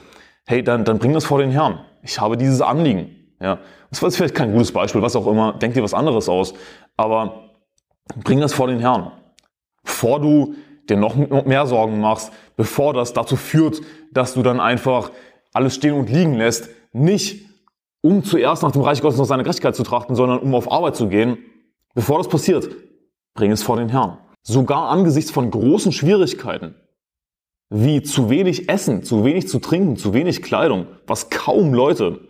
hey, 0.46 0.64
dann, 0.64 0.84
dann 0.84 0.98
bring 0.98 1.12
das 1.12 1.24
vor 1.24 1.38
den 1.38 1.50
Herrn. 1.50 1.80
Ich 2.02 2.20
habe 2.20 2.36
dieses 2.36 2.60
Anliegen. 2.60 3.10
Ja, 3.40 3.58
das 3.90 4.02
war 4.02 4.10
vielleicht 4.10 4.34
kein 4.34 4.52
gutes 4.52 4.72
Beispiel, 4.72 5.02
was 5.02 5.14
auch 5.14 5.26
immer. 5.26 5.52
Denk 5.52 5.74
dir 5.74 5.82
was 5.82 5.94
anderes 5.94 6.28
aus. 6.28 6.54
Aber 6.96 7.46
Bring 8.14 8.40
das 8.40 8.52
vor 8.52 8.68
den 8.68 8.78
Herrn. 8.78 9.10
Bevor 9.82 10.20
du 10.20 10.54
dir 10.88 10.96
noch 10.96 11.16
mehr 11.16 11.66
Sorgen 11.66 12.00
machst, 12.00 12.32
bevor 12.56 12.94
das 12.94 13.12
dazu 13.12 13.36
führt, 13.36 13.80
dass 14.12 14.34
du 14.34 14.42
dann 14.42 14.60
einfach 14.60 15.10
alles 15.52 15.74
stehen 15.74 15.94
und 15.94 16.10
liegen 16.10 16.34
lässt, 16.34 16.70
nicht 16.92 17.46
um 18.02 18.22
zuerst 18.22 18.62
nach 18.62 18.70
dem 18.70 18.82
Reich 18.82 19.02
Gottes 19.02 19.18
nach 19.18 19.24
seiner 19.24 19.42
Gerechtigkeit 19.42 19.74
zu 19.74 19.82
trachten, 19.82 20.14
sondern 20.14 20.38
um 20.38 20.54
auf 20.54 20.70
Arbeit 20.70 20.94
zu 20.94 21.08
gehen. 21.08 21.38
Bevor 21.94 22.18
das 22.18 22.28
passiert, 22.28 22.68
bring 23.34 23.50
es 23.50 23.62
vor 23.62 23.76
den 23.76 23.88
Herrn. 23.88 24.18
Sogar 24.48 24.90
angesichts 24.90 25.32
von 25.32 25.50
großen 25.50 25.90
Schwierigkeiten, 25.90 26.76
wie 27.68 28.00
zu 28.04 28.30
wenig 28.30 28.68
Essen, 28.68 29.02
zu 29.02 29.24
wenig 29.24 29.48
zu 29.48 29.58
trinken, 29.58 29.96
zu 29.96 30.14
wenig 30.14 30.40
Kleidung, 30.40 30.86
was 31.04 31.30
kaum 31.30 31.74
Leute 31.74 32.20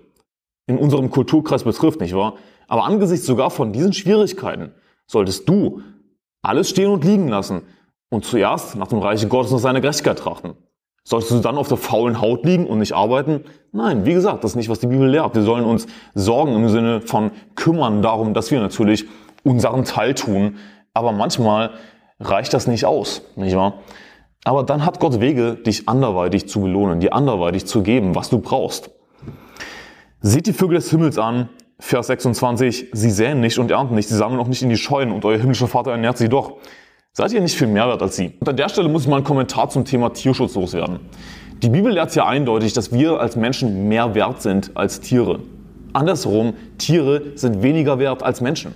in 0.66 0.78
unserem 0.78 1.10
Kulturkreis 1.10 1.64
betrifft, 1.64 2.00
nicht 2.00 2.14
wahr? 2.14 2.36
Aber 2.68 2.84
angesichts 2.84 3.26
sogar 3.26 3.50
von 3.50 3.74
diesen 3.74 3.92
Schwierigkeiten 3.92 4.72
solltest 5.06 5.46
du 5.46 5.82
alles 6.40 6.70
stehen 6.70 6.90
und 6.90 7.04
liegen 7.04 7.28
lassen 7.28 7.64
und 8.08 8.24
zuerst 8.24 8.76
nach 8.76 8.88
dem 8.88 9.00
Reiche 9.00 9.28
Gottes 9.28 9.52
und 9.52 9.58
seiner 9.58 9.82
Gerechtigkeit 9.82 10.18
trachten. 10.18 10.54
Solltest 11.04 11.32
du 11.32 11.40
dann 11.40 11.58
auf 11.58 11.68
der 11.68 11.76
faulen 11.76 12.22
Haut 12.22 12.46
liegen 12.46 12.66
und 12.66 12.78
nicht 12.78 12.94
arbeiten? 12.94 13.44
Nein, 13.72 14.06
wie 14.06 14.14
gesagt, 14.14 14.42
das 14.42 14.52
ist 14.52 14.56
nicht, 14.56 14.70
was 14.70 14.80
die 14.80 14.86
Bibel 14.86 15.10
lehrt. 15.10 15.34
Wir 15.34 15.42
sollen 15.42 15.66
uns 15.66 15.86
sorgen 16.14 16.54
im 16.54 16.70
Sinne 16.70 17.02
von 17.02 17.32
kümmern 17.56 18.00
darum, 18.00 18.32
dass 18.32 18.50
wir 18.50 18.60
natürlich 18.60 19.04
unseren 19.44 19.84
Teil 19.84 20.14
tun. 20.14 20.56
Aber 20.94 21.12
manchmal 21.12 21.72
reicht 22.20 22.54
das 22.54 22.66
nicht 22.66 22.84
aus, 22.84 23.22
nicht 23.36 23.56
wahr? 23.56 23.80
Aber 24.44 24.62
dann 24.62 24.84
hat 24.84 25.00
Gott 25.00 25.20
Wege, 25.20 25.56
dich 25.56 25.88
anderweitig 25.88 26.48
zu 26.48 26.60
belohnen, 26.60 27.00
dir 27.00 27.12
anderweitig 27.12 27.66
zu 27.66 27.82
geben, 27.82 28.14
was 28.14 28.30
du 28.30 28.38
brauchst. 28.38 28.90
Seht 30.20 30.46
die 30.46 30.52
Vögel 30.52 30.76
des 30.76 30.90
Himmels 30.90 31.18
an, 31.18 31.48
Vers 31.78 32.06
26, 32.06 32.90
sie 32.92 33.10
säen 33.10 33.40
nicht 33.40 33.58
und 33.58 33.70
ernten 33.70 33.94
nicht, 33.94 34.08
sie 34.08 34.16
sammeln 34.16 34.40
auch 34.40 34.48
nicht 34.48 34.62
in 34.62 34.70
die 34.70 34.76
Scheunen 34.76 35.12
und 35.12 35.24
euer 35.24 35.38
himmlischer 35.38 35.66
Vater 35.66 35.90
ernährt 35.90 36.16
sie 36.16 36.28
doch. 36.28 36.58
Seid 37.12 37.32
ihr 37.32 37.40
nicht 37.40 37.56
viel 37.56 37.66
mehr 37.66 37.86
wert 37.88 38.02
als 38.02 38.16
sie? 38.16 38.34
Und 38.40 38.48
an 38.48 38.56
der 38.56 38.68
Stelle 38.68 38.88
muss 38.88 39.02
ich 39.02 39.08
mal 39.08 39.16
einen 39.16 39.24
Kommentar 39.24 39.68
zum 39.68 39.84
Thema 39.84 40.10
Tierschutz 40.10 40.54
loswerden. 40.54 41.00
Die 41.62 41.70
Bibel 41.70 41.92
lehrt 41.92 42.14
ja 42.14 42.26
eindeutig, 42.26 42.72
dass 42.72 42.92
wir 42.92 43.18
als 43.20 43.36
Menschen 43.36 43.88
mehr 43.88 44.14
wert 44.14 44.42
sind 44.42 44.70
als 44.74 45.00
Tiere. 45.00 45.40
Andersherum, 45.92 46.54
Tiere 46.76 47.32
sind 47.34 47.62
weniger 47.62 47.98
wert 47.98 48.22
als 48.22 48.40
Menschen. 48.40 48.74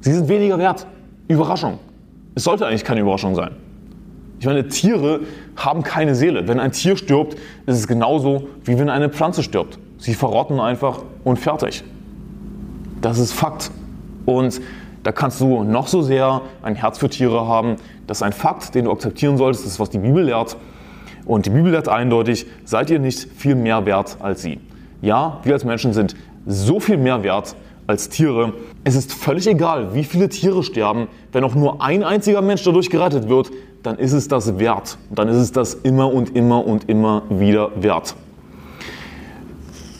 Sie 0.00 0.12
sind 0.12 0.28
weniger 0.28 0.58
wert. 0.58 0.86
Überraschung. 1.28 1.80
Es 2.34 2.44
sollte 2.44 2.66
eigentlich 2.66 2.84
keine 2.84 3.00
Überraschung 3.00 3.34
sein. 3.34 3.52
Ich 4.38 4.46
meine, 4.46 4.68
Tiere 4.68 5.20
haben 5.56 5.82
keine 5.82 6.14
Seele. 6.14 6.48
Wenn 6.48 6.60
ein 6.60 6.72
Tier 6.72 6.96
stirbt, 6.96 7.34
ist 7.66 7.76
es 7.76 7.86
genauso, 7.86 8.48
wie 8.64 8.78
wenn 8.78 8.88
eine 8.88 9.10
Pflanze 9.10 9.42
stirbt. 9.42 9.78
Sie 9.98 10.14
verrotten 10.14 10.60
einfach 10.60 11.02
und 11.24 11.38
fertig. 11.38 11.84
Das 13.02 13.18
ist 13.18 13.32
Fakt. 13.32 13.70
Und 14.24 14.60
da 15.02 15.12
kannst 15.12 15.40
du 15.40 15.62
noch 15.62 15.88
so 15.88 16.00
sehr 16.00 16.42
ein 16.62 16.74
Herz 16.74 16.98
für 16.98 17.10
Tiere 17.10 17.46
haben. 17.46 17.76
Das 18.06 18.18
ist 18.18 18.22
ein 18.22 18.32
Fakt, 18.32 18.74
den 18.74 18.86
du 18.86 18.92
akzeptieren 18.92 19.36
solltest. 19.36 19.64
Das 19.64 19.72
ist, 19.72 19.80
was 19.80 19.90
die 19.90 19.98
Bibel 19.98 20.24
lehrt. 20.24 20.56
Und 21.26 21.46
die 21.46 21.50
Bibel 21.50 21.70
lehrt 21.70 21.88
eindeutig, 21.88 22.46
seid 22.64 22.90
ihr 22.90 22.98
nicht 22.98 23.28
viel 23.36 23.54
mehr 23.54 23.84
wert 23.84 24.16
als 24.20 24.42
sie. 24.42 24.58
Ja, 25.02 25.40
wir 25.42 25.52
als 25.52 25.64
Menschen 25.64 25.92
sind 25.92 26.16
so 26.46 26.80
viel 26.80 26.96
mehr 26.96 27.22
wert 27.22 27.54
als 27.90 28.08
Tiere. 28.08 28.54
Es 28.84 28.94
ist 28.94 29.12
völlig 29.12 29.46
egal, 29.46 29.94
wie 29.94 30.04
viele 30.04 30.28
Tiere 30.28 30.62
sterben. 30.62 31.08
Wenn 31.32 31.44
auch 31.44 31.54
nur 31.54 31.82
ein 31.82 32.02
einziger 32.02 32.40
Mensch 32.40 32.62
dadurch 32.62 32.88
gerettet 32.88 33.28
wird, 33.28 33.50
dann 33.82 33.98
ist 33.98 34.12
es 34.12 34.28
das 34.28 34.58
wert. 34.58 34.96
dann 35.10 35.28
ist 35.28 35.36
es 35.36 35.52
das 35.52 35.74
immer 35.74 36.12
und 36.12 36.36
immer 36.36 36.66
und 36.66 36.88
immer 36.88 37.22
wieder 37.28 37.70
wert. 37.76 38.14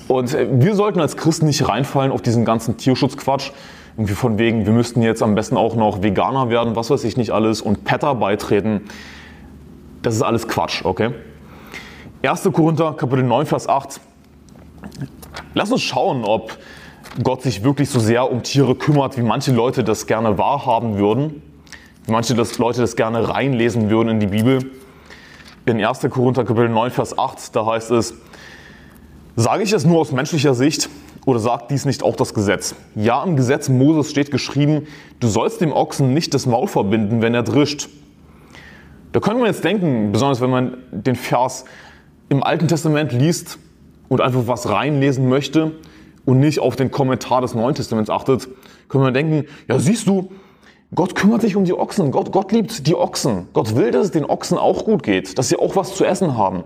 Und 0.08 0.34
äh, 0.34 0.46
wir 0.50 0.74
sollten 0.74 1.00
als 1.00 1.16
Christen 1.16 1.46
nicht 1.46 1.68
reinfallen 1.68 2.12
auf 2.12 2.22
diesen 2.22 2.44
ganzen 2.44 2.76
Tierschutzquatsch. 2.76 3.50
Irgendwie 3.96 4.14
von 4.14 4.38
wegen, 4.38 4.66
wir 4.66 4.72
müssten 4.72 5.02
jetzt 5.02 5.22
am 5.22 5.34
besten 5.34 5.56
auch 5.56 5.74
noch 5.74 6.02
Veganer 6.02 6.48
werden, 6.48 6.76
was 6.76 6.90
weiß 6.90 7.04
ich 7.04 7.16
nicht 7.16 7.32
alles, 7.32 7.60
und 7.60 7.84
Petter 7.84 8.14
beitreten. 8.14 8.82
Das 10.02 10.14
ist 10.14 10.22
alles 10.22 10.46
Quatsch, 10.48 10.84
okay? 10.84 11.10
1. 12.22 12.48
Korinther, 12.52 12.94
Kapitel 12.96 13.24
9, 13.24 13.46
Vers 13.46 13.68
8. 13.68 14.00
Lass 15.54 15.72
uns 15.72 15.82
schauen, 15.82 16.24
ob 16.24 16.56
Gott 17.22 17.42
sich 17.42 17.64
wirklich 17.64 17.90
so 17.90 17.98
sehr 17.98 18.30
um 18.30 18.42
Tiere 18.42 18.76
kümmert, 18.76 19.16
wie 19.18 19.22
manche 19.22 19.52
Leute 19.52 19.82
das 19.82 20.06
gerne 20.06 20.38
wahrhaben 20.38 20.96
würden, 20.96 21.42
wie 22.06 22.12
manche 22.12 22.34
das, 22.34 22.58
Leute 22.58 22.80
das 22.80 22.94
gerne 22.94 23.28
reinlesen 23.28 23.90
würden 23.90 24.10
in 24.10 24.20
die 24.20 24.28
Bibel. 24.28 24.70
In 25.66 25.84
1. 25.84 26.06
Korinther, 26.08 26.44
Kapitel 26.44 26.68
9, 26.68 26.90
Vers 26.90 27.18
8, 27.18 27.54
da 27.54 27.66
heißt 27.66 27.90
es, 27.90 28.14
Sage 29.34 29.64
ich 29.64 29.72
es 29.72 29.84
nur 29.84 29.98
aus 29.98 30.12
menschlicher 30.12 30.54
Sicht 30.54 30.88
oder 31.26 31.40
sagt 31.40 31.70
dies 31.70 31.84
nicht 31.84 32.02
auch 32.02 32.14
das 32.14 32.32
Gesetz? 32.32 32.74
Ja, 32.94 33.24
im 33.24 33.36
Gesetz 33.36 33.68
Moses 33.68 34.10
steht 34.10 34.30
geschrieben, 34.30 34.86
du 35.18 35.26
sollst 35.26 35.60
dem 35.60 35.72
Ochsen 35.72 36.14
nicht 36.14 36.32
das 36.32 36.46
Maul 36.46 36.68
verbinden, 36.68 37.22
wenn 37.22 37.34
er 37.34 37.42
drischt. 37.42 37.88
Da 39.12 39.20
könnte 39.20 39.38
man 39.38 39.48
jetzt 39.48 39.64
denken, 39.64 40.12
besonders 40.12 40.40
wenn 40.40 40.50
man 40.50 40.76
den 40.92 41.16
Vers 41.16 41.64
im 42.28 42.42
Alten 42.42 42.68
Testament 42.68 43.12
liest 43.12 43.58
und 44.08 44.20
einfach 44.20 44.42
was 44.46 44.68
reinlesen 44.68 45.28
möchte 45.28 45.72
und 46.24 46.40
nicht 46.40 46.60
auf 46.60 46.76
den 46.76 46.90
Kommentar 46.90 47.40
des 47.40 47.54
Neuen 47.54 47.74
Testaments 47.74 48.10
achtet, 48.10 48.48
könnte 48.88 49.04
man 49.04 49.14
denken, 49.14 49.46
ja 49.68 49.78
siehst 49.78 50.06
du, 50.06 50.30
Gott 50.94 51.14
kümmert 51.14 51.42
sich 51.42 51.54
um 51.54 51.64
die 51.64 51.72
Ochsen. 51.72 52.10
Gott, 52.10 52.32
Gott 52.32 52.50
liebt 52.50 52.86
die 52.86 52.96
Ochsen. 52.96 53.48
Gott 53.52 53.76
will, 53.76 53.92
dass 53.92 54.06
es 54.06 54.10
den 54.10 54.24
Ochsen 54.24 54.58
auch 54.58 54.84
gut 54.84 55.02
geht, 55.02 55.38
dass 55.38 55.48
sie 55.48 55.56
auch 55.56 55.76
was 55.76 55.94
zu 55.94 56.04
essen 56.04 56.36
haben, 56.36 56.64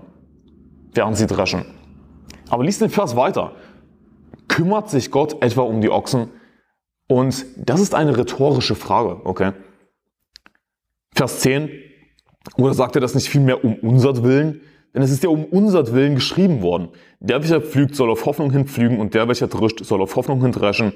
während 0.93 1.15
sie 1.17 1.27
dreschen. 1.27 1.65
Aber 2.49 2.63
liest 2.63 2.81
den 2.81 2.89
Vers 2.89 3.15
weiter. 3.15 3.53
Kümmert 4.47 4.89
sich 4.89 5.11
Gott 5.11 5.41
etwa 5.43 5.61
um 5.61 5.81
die 5.81 5.89
Ochsen? 5.89 6.29
Und 7.07 7.45
das 7.57 7.81
ist 7.81 7.93
eine 7.93 8.17
rhetorische 8.17 8.75
Frage, 8.75 9.21
okay? 9.25 9.51
Vers 11.13 11.41
10. 11.41 11.69
Oder 12.57 12.73
sagt 12.73 12.95
er 12.95 13.01
das 13.01 13.15
nicht 13.15 13.29
vielmehr 13.29 13.63
um 13.63 13.75
unser 13.75 14.23
Willen? 14.23 14.61
Denn 14.95 15.03
es 15.03 15.11
ist 15.11 15.23
ja 15.23 15.29
um 15.29 15.43
unser 15.43 15.91
Willen 15.91 16.15
geschrieben 16.15 16.61
worden. 16.61 16.87
Der, 17.19 17.41
welcher 17.41 17.59
pflügt, 17.59 17.95
soll 17.97 18.09
auf 18.09 18.25
Hoffnung 18.25 18.49
hin 18.49 18.65
pflügen 18.65 19.01
und 19.01 19.13
der, 19.13 19.27
welcher 19.27 19.47
drischt, 19.47 19.83
soll 19.83 20.01
auf 20.01 20.15
Hoffnung 20.15 20.41
hin 20.41 20.53
dreschen, 20.53 20.93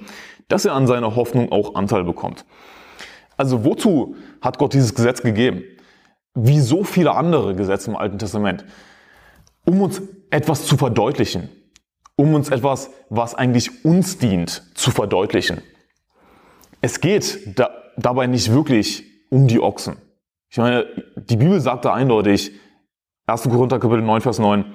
dass 0.47 0.63
er 0.63 0.73
an 0.73 0.87
seiner 0.87 1.17
Hoffnung 1.17 1.51
auch 1.51 1.75
Anteil 1.75 2.05
bekommt. 2.05 2.45
Also 3.35 3.65
wozu 3.65 4.15
hat 4.41 4.57
Gott 4.57 4.73
dieses 4.73 4.95
Gesetz 4.95 5.21
gegeben? 5.21 5.63
Wie 6.33 6.61
so 6.61 6.85
viele 6.85 7.13
andere 7.13 7.55
Gesetze 7.55 7.89
im 7.89 7.97
Alten 7.97 8.17
Testament. 8.17 8.63
Um 9.65 9.81
uns 9.81 10.01
etwas 10.29 10.65
zu 10.65 10.77
verdeutlichen. 10.77 11.49
Um 12.15 12.33
uns 12.35 12.49
etwas, 12.49 12.91
was 13.09 13.35
eigentlich 13.35 13.83
uns 13.83 14.17
dient, 14.17 14.63
zu 14.75 14.91
verdeutlichen. 14.91 15.61
Es 16.79 17.01
geht 17.01 17.59
da, 17.59 17.69
dabei 17.97 18.27
nicht 18.27 18.53
wirklich 18.53 19.03
um 19.29 19.47
die 19.47 19.59
Ochsen. 19.59 19.97
Ich 20.49 20.57
meine, 20.57 20.85
die 21.17 21.35
Bibel 21.35 21.59
sagt 21.59 21.83
da 21.83 21.93
eindeutig, 21.93 22.53
1. 23.29 23.43
Korinther 23.43 23.79
Kapitel 23.79 24.01
9, 24.01 24.21
Vers 24.21 24.39
9, 24.39 24.65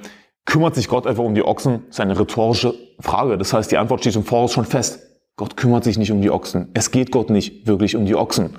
kümmert 0.45 0.75
sich 0.75 0.89
Gott 0.89 1.07
einfach 1.07 1.25
um 1.25 1.35
die 1.35 1.45
Ochsen? 1.45 1.85
Das 1.87 1.97
ist 1.97 2.01
eine 2.01 2.19
rhetorische 2.19 2.75
Frage. 3.01 3.37
Das 3.39 3.53
heißt, 3.53 3.71
die 3.71 3.79
Antwort 3.79 4.01
steht 4.01 4.17
im 4.17 4.25
Voraus 4.25 4.53
schon 4.53 4.65
fest. 4.65 5.01
Gott 5.37 5.57
kümmert 5.57 5.85
sich 5.85 5.99
nicht 5.99 6.13
um 6.13 6.21
die 6.23 6.31
Ochsen. 6.31 6.69
Es 6.75 6.91
geht 6.91 7.11
Gott 7.11 7.31
nicht 7.31 7.67
wirklich 7.67 7.97
um 7.97 8.07
die 8.07 8.15
Ochsen, 8.15 8.59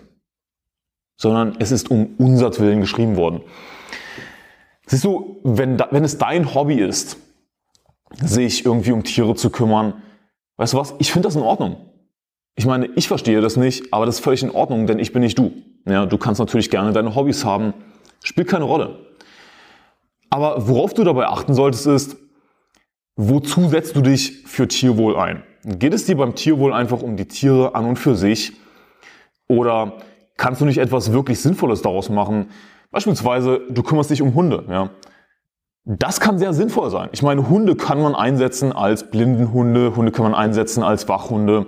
sondern 1.17 1.55
es 1.59 1.71
ist 1.71 1.89
um 1.89 2.15
unser 2.17 2.57
Willen 2.59 2.81
geschrieben 2.81 3.15
worden. 3.15 3.41
Siehst 4.87 5.05
du, 5.05 5.39
wenn, 5.43 5.81
wenn 5.91 6.03
es 6.03 6.17
dein 6.17 6.53
Hobby 6.53 6.75
ist, 6.75 7.17
sich 8.21 8.65
irgendwie 8.65 8.91
um 8.91 9.03
Tiere 9.03 9.35
zu 9.35 9.49
kümmern, 9.49 10.01
weißt 10.57 10.73
du 10.73 10.77
was? 10.77 10.93
Ich 10.99 11.11
finde 11.11 11.27
das 11.27 11.35
in 11.35 11.41
Ordnung. 11.41 11.77
Ich 12.55 12.65
meine, 12.65 12.87
ich 12.95 13.07
verstehe 13.07 13.41
das 13.41 13.57
nicht, 13.57 13.93
aber 13.93 14.05
das 14.05 14.15
ist 14.15 14.23
völlig 14.23 14.43
in 14.43 14.51
Ordnung, 14.51 14.87
denn 14.87 14.99
ich 14.99 15.11
bin 15.11 15.21
nicht 15.21 15.37
du. 15.37 15.51
Ja, 15.85 16.05
du 16.05 16.17
kannst 16.17 16.39
natürlich 16.39 16.69
gerne 16.69 16.93
deine 16.93 17.15
Hobbys 17.15 17.43
haben, 17.43 17.73
spielt 18.23 18.47
keine 18.47 18.65
Rolle. 18.65 18.99
Aber 20.29 20.67
worauf 20.67 20.93
du 20.93 21.03
dabei 21.03 21.27
achten 21.27 21.53
solltest 21.53 21.87
ist, 21.87 22.17
wozu 23.15 23.69
setzt 23.69 23.95
du 23.95 24.01
dich 24.01 24.43
für 24.45 24.67
Tierwohl 24.67 25.15
ein? 25.15 25.43
Geht 25.63 25.93
es 25.93 26.05
dir 26.05 26.17
beim 26.17 26.35
Tierwohl 26.35 26.73
einfach 26.73 27.01
um 27.01 27.17
die 27.17 27.27
Tiere 27.27 27.75
an 27.75 27.85
und 27.85 27.97
für 27.97 28.15
sich? 28.15 28.53
Oder 29.47 29.93
kannst 30.37 30.61
du 30.61 30.65
nicht 30.65 30.77
etwas 30.77 31.11
wirklich 31.11 31.39
Sinnvolles 31.39 31.81
daraus 31.81 32.09
machen? 32.09 32.49
Beispielsweise, 32.91 33.61
du 33.69 33.83
kümmerst 33.83 34.09
dich 34.09 34.21
um 34.21 34.35
Hunde. 34.35 34.63
Ja? 34.69 34.89
Das 35.85 36.19
kann 36.19 36.39
sehr 36.39 36.53
sinnvoll 36.53 36.89
sein. 36.89 37.09
Ich 37.11 37.21
meine, 37.21 37.47
Hunde 37.47 37.75
kann 37.75 38.01
man 38.01 38.15
einsetzen 38.15 38.73
als 38.73 39.09
Blindenhunde, 39.11 39.95
Hunde 39.95 40.11
kann 40.11 40.23
man 40.23 40.33
einsetzen 40.33 40.81
als 40.81 41.07
Wachhunde. 41.07 41.67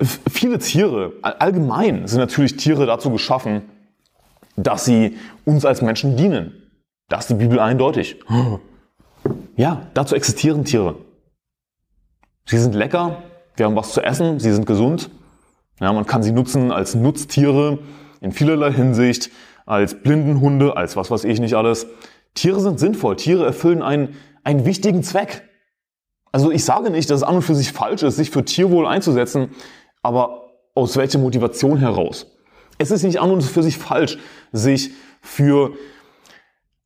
Viele 0.00 0.58
Tiere, 0.58 1.12
allgemein 1.22 2.08
sind 2.08 2.18
natürlich 2.18 2.56
Tiere 2.56 2.86
dazu 2.86 3.10
geschaffen, 3.10 3.62
dass 4.56 4.84
sie 4.84 5.16
uns 5.44 5.64
als 5.64 5.82
Menschen 5.82 6.16
dienen. 6.16 6.63
Das 7.08 7.24
ist 7.24 7.30
die 7.30 7.34
Bibel 7.34 7.60
eindeutig. 7.60 8.20
Ja, 9.56 9.86
dazu 9.94 10.14
existieren 10.14 10.64
Tiere. 10.64 10.96
Sie 12.46 12.58
sind 12.58 12.74
lecker, 12.74 13.22
wir 13.56 13.66
haben 13.66 13.76
was 13.76 13.92
zu 13.92 14.02
essen, 14.02 14.40
sie 14.40 14.52
sind 14.52 14.66
gesund. 14.66 15.10
Ja, 15.80 15.92
man 15.92 16.06
kann 16.06 16.22
sie 16.22 16.32
nutzen 16.32 16.70
als 16.70 16.94
Nutztiere 16.94 17.78
in 18.20 18.32
vielerlei 18.32 18.72
Hinsicht, 18.72 19.30
als 19.66 20.02
Blindenhunde, 20.02 20.76
als 20.76 20.96
was 20.96 21.10
weiß 21.10 21.24
ich 21.24 21.40
nicht 21.40 21.54
alles. 21.54 21.86
Tiere 22.34 22.60
sind 22.60 22.78
sinnvoll, 22.78 23.16
Tiere 23.16 23.46
erfüllen 23.46 23.82
einen, 23.82 24.16
einen 24.42 24.64
wichtigen 24.64 25.02
Zweck. 25.02 25.48
Also 26.32 26.50
ich 26.50 26.64
sage 26.64 26.90
nicht, 26.90 27.10
dass 27.10 27.18
es 27.18 27.22
an 27.22 27.36
und 27.36 27.42
für 27.42 27.54
sich 27.54 27.72
falsch 27.72 28.02
ist, 28.02 28.16
sich 28.16 28.30
für 28.30 28.44
Tierwohl 28.44 28.86
einzusetzen, 28.86 29.50
aber 30.02 30.50
aus 30.74 30.96
welcher 30.96 31.18
Motivation 31.18 31.78
heraus? 31.78 32.26
Es 32.78 32.90
ist 32.90 33.04
nicht 33.04 33.20
an 33.20 33.30
und 33.30 33.42
für 33.42 33.62
sich 33.62 33.78
falsch, 33.78 34.18
sich 34.52 34.90
für 35.22 35.74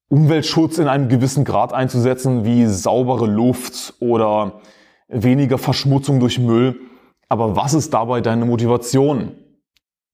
Umweltschutz 0.09 0.79
in 0.79 0.89
einem 0.89 1.09
gewissen 1.09 1.45
Grad 1.45 1.73
einzusetzen, 1.73 2.45
wie 2.45 2.67
saubere 2.67 3.27
Luft 3.27 3.95
oder 4.01 4.61
weniger 5.09 5.59
Verschmutzung 5.59 6.21
durch 6.21 6.39
Müll. 6.39 6.81
Aber 7.29 7.57
was 7.57 7.75
ist 7.75 7.93
dabei 7.93 8.21
deine 8.21 8.47
Motivation? 8.47 9.33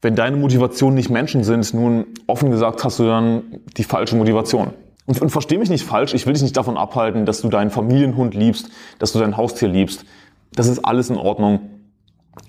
Wenn 0.02 0.16
deine 0.16 0.36
Motivation 0.36 0.94
nicht 0.94 1.10
Menschen 1.10 1.44
sind, 1.44 1.72
nun 1.74 2.06
offen 2.26 2.50
gesagt 2.50 2.84
hast 2.84 2.98
du 2.98 3.04
dann 3.04 3.60
die 3.76 3.84
falsche 3.84 4.16
Motivation. 4.16 4.70
Und, 5.06 5.20
und 5.20 5.30
versteh 5.30 5.58
mich 5.58 5.70
nicht 5.70 5.84
falsch, 5.84 6.14
ich 6.14 6.26
will 6.26 6.32
dich 6.32 6.42
nicht 6.42 6.56
davon 6.56 6.76
abhalten, 6.76 7.24
dass 7.24 7.40
du 7.40 7.48
deinen 7.48 7.70
Familienhund 7.70 8.34
liebst, 8.34 8.70
dass 8.98 9.12
du 9.12 9.18
dein 9.18 9.36
Haustier 9.36 9.68
liebst. 9.68 10.04
Das 10.54 10.66
ist 10.66 10.84
alles 10.84 11.10
in 11.10 11.16
Ordnung. 11.16 11.60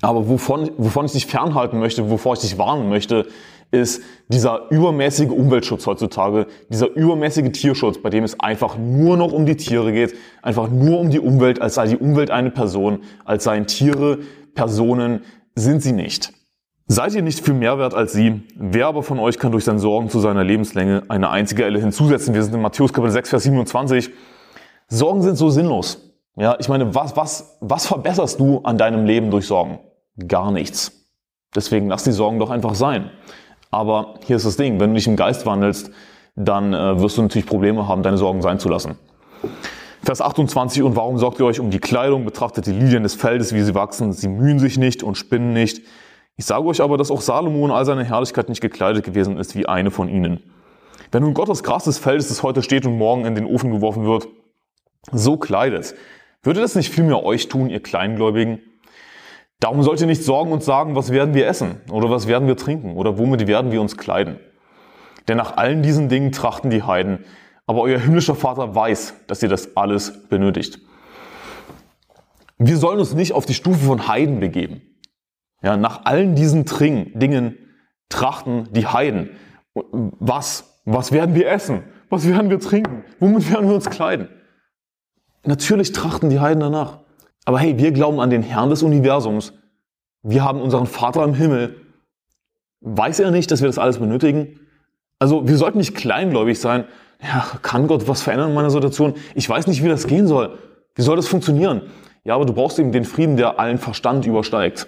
Aber 0.01 0.27
wovon, 0.27 0.71
wovon 0.77 1.05
ich 1.05 1.11
dich 1.11 1.27
fernhalten 1.27 1.79
möchte, 1.79 2.09
wovor 2.09 2.33
ich 2.33 2.39
dich 2.39 2.57
warnen 2.57 2.89
möchte, 2.89 3.27
ist 3.71 4.01
dieser 4.27 4.71
übermäßige 4.71 5.29
Umweltschutz 5.29 5.85
heutzutage, 5.85 6.47
dieser 6.69 6.93
übermäßige 6.95 7.51
Tierschutz, 7.51 7.97
bei 8.01 8.09
dem 8.09 8.23
es 8.23 8.39
einfach 8.39 8.77
nur 8.77 9.17
noch 9.17 9.31
um 9.31 9.45
die 9.45 9.57
Tiere 9.57 9.91
geht, 9.91 10.15
einfach 10.41 10.69
nur 10.69 10.99
um 10.99 11.09
die 11.09 11.19
Umwelt, 11.19 11.61
als 11.61 11.75
sei 11.75 11.87
die 11.87 11.97
Umwelt 11.97 12.31
eine 12.31 12.51
Person, 12.51 12.99
als 13.23 13.43
seien 13.43 13.67
Tiere 13.67 14.19
Personen, 14.53 15.21
sind 15.55 15.81
sie 15.81 15.91
nicht. 15.91 16.33
Seid 16.87 17.15
ihr 17.15 17.23
nicht 17.23 17.43
viel 17.43 17.55
mehr 17.55 17.79
wert 17.79 17.95
als 17.95 18.13
sie? 18.13 18.43
Wer 18.55 18.87
aber 18.87 19.01
von 19.01 19.17
euch 19.19 19.39
kann 19.39 19.51
durch 19.51 19.63
sein 19.63 19.79
Sorgen 19.79 20.09
zu 20.09 20.19
seiner 20.19 20.43
Lebenslänge 20.43 21.03
eine 21.07 21.29
einzige 21.29 21.65
Elle 21.65 21.79
hinzusetzen? 21.79 22.35
Wir 22.35 22.43
sind 22.43 22.53
in 22.53 22.61
Matthäus 22.61 22.93
Kapitel 22.93 23.11
6, 23.11 23.29
Vers 23.29 23.43
27. 23.43 24.11
Sorgen 24.87 25.23
sind 25.23 25.35
so 25.35 25.49
sinnlos. 25.49 26.13
Ja, 26.37 26.57
ich 26.59 26.69
meine, 26.69 26.93
was, 26.93 27.15
was, 27.15 27.57
was 27.61 27.87
verbesserst 27.87 28.39
du 28.39 28.59
an 28.59 28.77
deinem 28.77 29.05
Leben 29.05 29.31
durch 29.31 29.47
Sorgen? 29.47 29.79
Gar 30.27 30.51
nichts. 30.51 30.91
Deswegen 31.55 31.87
lass 31.87 32.03
die 32.03 32.11
Sorgen 32.11 32.37
doch 32.37 32.51
einfach 32.51 32.75
sein. 32.75 33.09
Aber 33.75 34.13
hier 34.25 34.37
ist 34.37 34.45
das 34.45 34.55
Ding, 34.55 34.79
wenn 34.79 34.91
du 34.91 34.95
dich 34.95 35.05
im 35.05 35.17
Geist 35.17 35.45
wandelst, 35.45 35.91
dann 36.37 36.73
äh, 36.73 36.97
wirst 37.01 37.17
du 37.17 37.21
natürlich 37.23 37.45
Probleme 37.45 37.89
haben, 37.89 38.03
deine 38.03 38.17
Sorgen 38.17 38.41
sein 38.41 38.57
zu 38.57 38.69
lassen. 38.69 38.97
Vers 40.01 40.21
28, 40.21 40.81
und 40.81 40.95
warum 40.95 41.17
sorgt 41.17 41.41
ihr 41.41 41.45
euch 41.45 41.59
um 41.59 41.71
die 41.71 41.79
Kleidung? 41.79 42.23
Betrachtet 42.23 42.67
die 42.67 42.71
Lilien 42.71 43.03
des 43.03 43.15
Feldes, 43.15 43.53
wie 43.53 43.61
sie 43.61 43.75
wachsen. 43.75 44.13
Sie 44.13 44.29
mühen 44.29 44.59
sich 44.59 44.77
nicht 44.77 45.03
und 45.03 45.17
spinnen 45.17 45.51
nicht. 45.51 45.81
Ich 46.37 46.45
sage 46.45 46.65
euch 46.65 46.79
aber, 46.79 46.95
dass 46.95 47.11
auch 47.11 47.19
Salomo 47.19 47.65
in 47.65 47.71
all 47.73 47.83
seiner 47.83 48.05
Herrlichkeit 48.05 48.47
nicht 48.47 48.61
gekleidet 48.61 49.03
gewesen 49.03 49.37
ist 49.37 49.57
wie 49.57 49.65
eine 49.65 49.91
von 49.91 50.07
ihnen. 50.07 50.41
Wenn 51.11 51.23
nun 51.23 51.33
Gott 51.33 51.49
das 51.49 51.61
Gras 51.61 51.83
des 51.83 51.97
Feldes, 51.97 52.29
das 52.29 52.43
heute 52.43 52.63
steht 52.63 52.85
und 52.85 52.97
morgen 52.97 53.25
in 53.25 53.35
den 53.35 53.45
Ofen 53.45 53.71
geworfen 53.71 54.05
wird, 54.05 54.29
so 55.11 55.35
kleidet, 55.35 55.95
würde 56.43 56.61
das 56.61 56.75
nicht 56.75 56.93
vielmehr 56.93 57.25
euch 57.25 57.49
tun, 57.49 57.69
ihr 57.69 57.81
Kleingläubigen? 57.81 58.61
Darum 59.59 59.83
sollt 59.83 60.01
ihr 60.01 60.07
nicht 60.07 60.23
sorgen 60.23 60.51
und 60.51 60.63
sagen, 60.63 60.95
was 60.95 61.11
werden 61.11 61.33
wir 61.33 61.47
essen 61.47 61.81
oder 61.89 62.09
was 62.09 62.27
werden 62.27 62.47
wir 62.47 62.57
trinken 62.57 62.95
oder 62.95 63.17
womit 63.17 63.47
werden 63.47 63.71
wir 63.71 63.81
uns 63.81 63.97
kleiden. 63.97 64.39
Denn 65.27 65.37
nach 65.37 65.57
allen 65.57 65.81
diesen 65.81 66.09
Dingen 66.09 66.31
trachten 66.31 66.69
die 66.69 66.83
Heiden, 66.83 67.25
aber 67.65 67.81
euer 67.81 67.99
himmlischer 67.99 68.35
Vater 68.35 68.75
weiß, 68.75 69.25
dass 69.27 69.41
ihr 69.41 69.49
das 69.49 69.75
alles 69.75 70.27
benötigt. 70.27 70.79
Wir 72.57 72.77
sollen 72.77 72.99
uns 72.99 73.13
nicht 73.13 73.33
auf 73.33 73.45
die 73.45 73.53
Stufe 73.53 73.85
von 73.85 74.07
Heiden 74.07 74.39
begeben. 74.39 74.81
Ja, 75.61 75.77
nach 75.77 76.05
allen 76.05 76.35
diesen 76.35 76.65
Tring, 76.65 77.17
Dingen 77.17 77.57
trachten 78.09 78.71
die 78.71 78.85
Heiden. 78.85 79.31
Was? 79.73 80.81
Was 80.85 81.11
werden 81.11 81.33
wir 81.33 81.49
essen? 81.49 81.83
Was 82.09 82.27
werden 82.27 82.51
wir 82.51 82.59
trinken? 82.59 83.03
Womit 83.19 83.51
werden 83.51 83.67
wir 83.67 83.75
uns 83.75 83.89
kleiden? 83.89 84.29
Natürlich 85.43 85.91
trachten 85.91 86.29
die 86.29 86.39
Heiden 86.39 86.59
danach. 86.59 86.99
Aber 87.45 87.59
hey, 87.59 87.77
wir 87.77 87.91
glauben 87.91 88.19
an 88.19 88.29
den 88.29 88.43
Herrn 88.43 88.69
des 88.69 88.83
Universums. 88.83 89.53
Wir 90.23 90.43
haben 90.43 90.61
unseren 90.61 90.87
Vater 90.87 91.23
im 91.23 91.35
Himmel. 91.35 91.75
Weiß 92.81 93.19
er 93.19 93.31
nicht, 93.31 93.51
dass 93.51 93.61
wir 93.61 93.67
das 93.67 93.77
alles 93.77 93.99
benötigen? 93.99 94.59
Also 95.19 95.47
wir 95.47 95.55
sollten 95.57 95.77
nicht 95.77 95.95
kleingläubig 95.95 96.59
sein. 96.59 96.85
Ja, 97.21 97.45
kann 97.61 97.87
Gott 97.87 98.07
was 98.07 98.21
verändern 98.21 98.49
in 98.49 98.55
meiner 98.55 98.71
Situation? 98.71 99.13
Ich 99.35 99.47
weiß 99.47 99.67
nicht, 99.67 99.83
wie 99.83 99.87
das 99.87 100.07
gehen 100.07 100.27
soll. 100.27 100.57
Wie 100.95 101.01
soll 101.01 101.15
das 101.15 101.27
funktionieren? 101.27 101.83
Ja, 102.23 102.35
aber 102.35 102.45
du 102.45 102.53
brauchst 102.53 102.79
eben 102.79 102.91
den 102.91 103.05
Frieden, 103.05 103.37
der 103.37 103.59
allen 103.59 103.77
Verstand 103.77 104.25
übersteigt. 104.25 104.87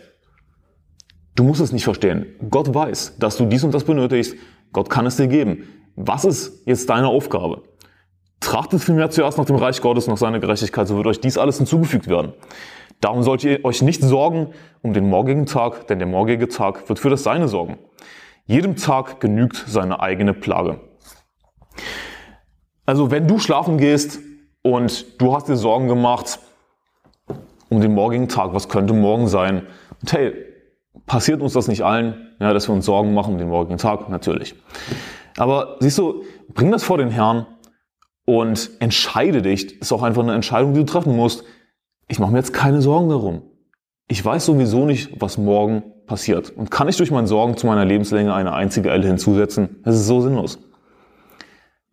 Du 1.36 1.44
musst 1.44 1.62
es 1.62 1.72
nicht 1.72 1.84
verstehen. 1.84 2.26
Gott 2.50 2.74
weiß, 2.74 3.20
dass 3.20 3.38
du 3.38 3.46
dies 3.46 3.64
und 3.64 3.74
das 3.74 3.84
benötigst. 3.84 4.36
Gott 4.74 4.90
kann 4.90 5.06
es 5.06 5.18
dir 5.18 5.28
geben. 5.28 5.64
Was 5.96 6.26
ist 6.26 6.66
jetzt 6.66 6.90
deine 6.90 7.08
Aufgabe? 7.08 7.62
Trachtet 8.40 8.82
vielmehr 8.82 9.10
zuerst 9.10 9.38
nach 9.38 9.46
dem 9.46 9.56
Reich 9.56 9.82
Gottes, 9.82 10.08
nach 10.08 10.18
seiner 10.18 10.40
Gerechtigkeit, 10.40 10.88
so 10.88 10.96
wird 10.96 11.08
euch 11.08 11.20
dies 11.20 11.38
alles 11.38 11.58
hinzugefügt 11.58 12.08
werden. 12.08 12.34
Darum 13.02 13.24
sollt 13.24 13.44
ihr 13.44 13.64
euch 13.66 13.82
nicht 13.82 14.02
sorgen 14.02 14.54
um 14.82 14.94
den 14.94 15.10
morgigen 15.10 15.46
Tag, 15.46 15.88
denn 15.88 16.00
der 16.00 16.08
morgige 16.08 16.48
Tag 16.48 16.88
wird 16.90 17.00
für 17.00 17.10
das 17.10 17.24
Seine 17.24 17.48
sorgen. 17.48 17.78
Jedem 18.46 18.76
Tag 18.76 19.20
genügt 19.20 19.66
seine 19.68 20.00
eigene 20.00 20.34
Plage. 20.34 20.80
Also 22.86 23.12
wenn 23.12 23.28
du 23.28 23.40
schlafen 23.40 23.78
gehst 23.78 24.20
und 24.62 25.22
du 25.22 25.36
hast 25.36 25.50
dir 25.50 25.58
Sorgen 25.58 25.88
gemacht 25.88 26.40
um 27.70 27.82
den 27.82 27.94
morgigen 27.94 28.30
Tag, 28.30 28.54
was 28.54 28.70
könnte 28.70 28.94
morgen 28.94 29.28
sein? 29.28 29.68
Und 30.02 30.14
hey, 30.14 30.34
Passiert 31.06 31.42
uns 31.42 31.54
das 31.54 31.68
nicht 31.68 31.84
allen, 31.84 32.36
ja, 32.40 32.54
dass 32.54 32.68
wir 32.68 32.74
uns 32.74 32.86
Sorgen 32.86 33.14
machen 33.14 33.34
um 33.34 33.40
den 33.40 33.50
morgigen 33.50 33.78
Tag? 33.78 34.10
Natürlich. 34.10 34.56
Aber 35.38 35.78
siehst 35.80 35.98
du, 35.98 36.24
bring 36.54 36.72
das 36.72 36.84
vor 36.84 36.98
den 36.98 37.10
Herrn 37.10 37.46
und 38.28 38.72
entscheide 38.80 39.42
dich. 39.42 39.80
Ist 39.80 39.94
auch 39.94 40.04
einfach 40.04 40.22
eine 40.22 40.36
Entscheidung, 40.36 40.74
die 40.74 40.82
du 40.82 40.86
treffen 40.86 41.16
musst. 41.16 41.46
Ich 42.10 42.20
mache 42.20 42.32
mir 42.32 42.40
jetzt 42.40 42.52
keine 42.52 42.82
Sorgen 42.82 43.08
darum. 43.08 43.42
Ich 44.10 44.24
weiß 44.24 44.46
sowieso 44.46 44.86
nicht, 44.86 45.22
was 45.22 45.38
morgen 45.38 45.84
passiert. 46.06 46.50
Und 46.50 46.70
kann 46.70 46.90
ich 46.90 46.98
durch 46.98 47.10
meine 47.10 47.28
Sorgen 47.28 47.56
zu 47.56 47.66
meiner 47.68 47.86
Lebenslänge 47.86 48.34
eine 48.34 48.54
einzige 48.54 48.90
Elle 48.90 49.08
hinzusetzen? 49.08 49.78
Das 49.84 49.96
ist 49.96 50.08
so 50.08 50.20
sinnlos. 50.20 50.60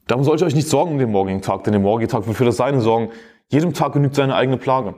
Darum 0.09 0.25
sollt 0.25 0.41
ihr 0.41 0.47
euch 0.47 0.57
nicht 0.57 0.69
sorgen 0.69 0.93
um 0.93 0.99
den 0.99 1.13
morgigen 1.13 1.41
Tag, 1.41 1.65
denn 1.65 1.73
der 1.73 1.81
morgige 1.81 2.11
Tag 2.11 2.27
wird 2.27 2.37
für 2.37 2.45
das 2.45 2.57
Seine 2.57 2.81
sorgen. 2.81 3.11
Jedem 3.49 3.73
Tag 3.73 3.93
genügt 3.93 4.17
seine 4.17 4.35
eigene 4.35 4.57
Plage. 4.57 4.97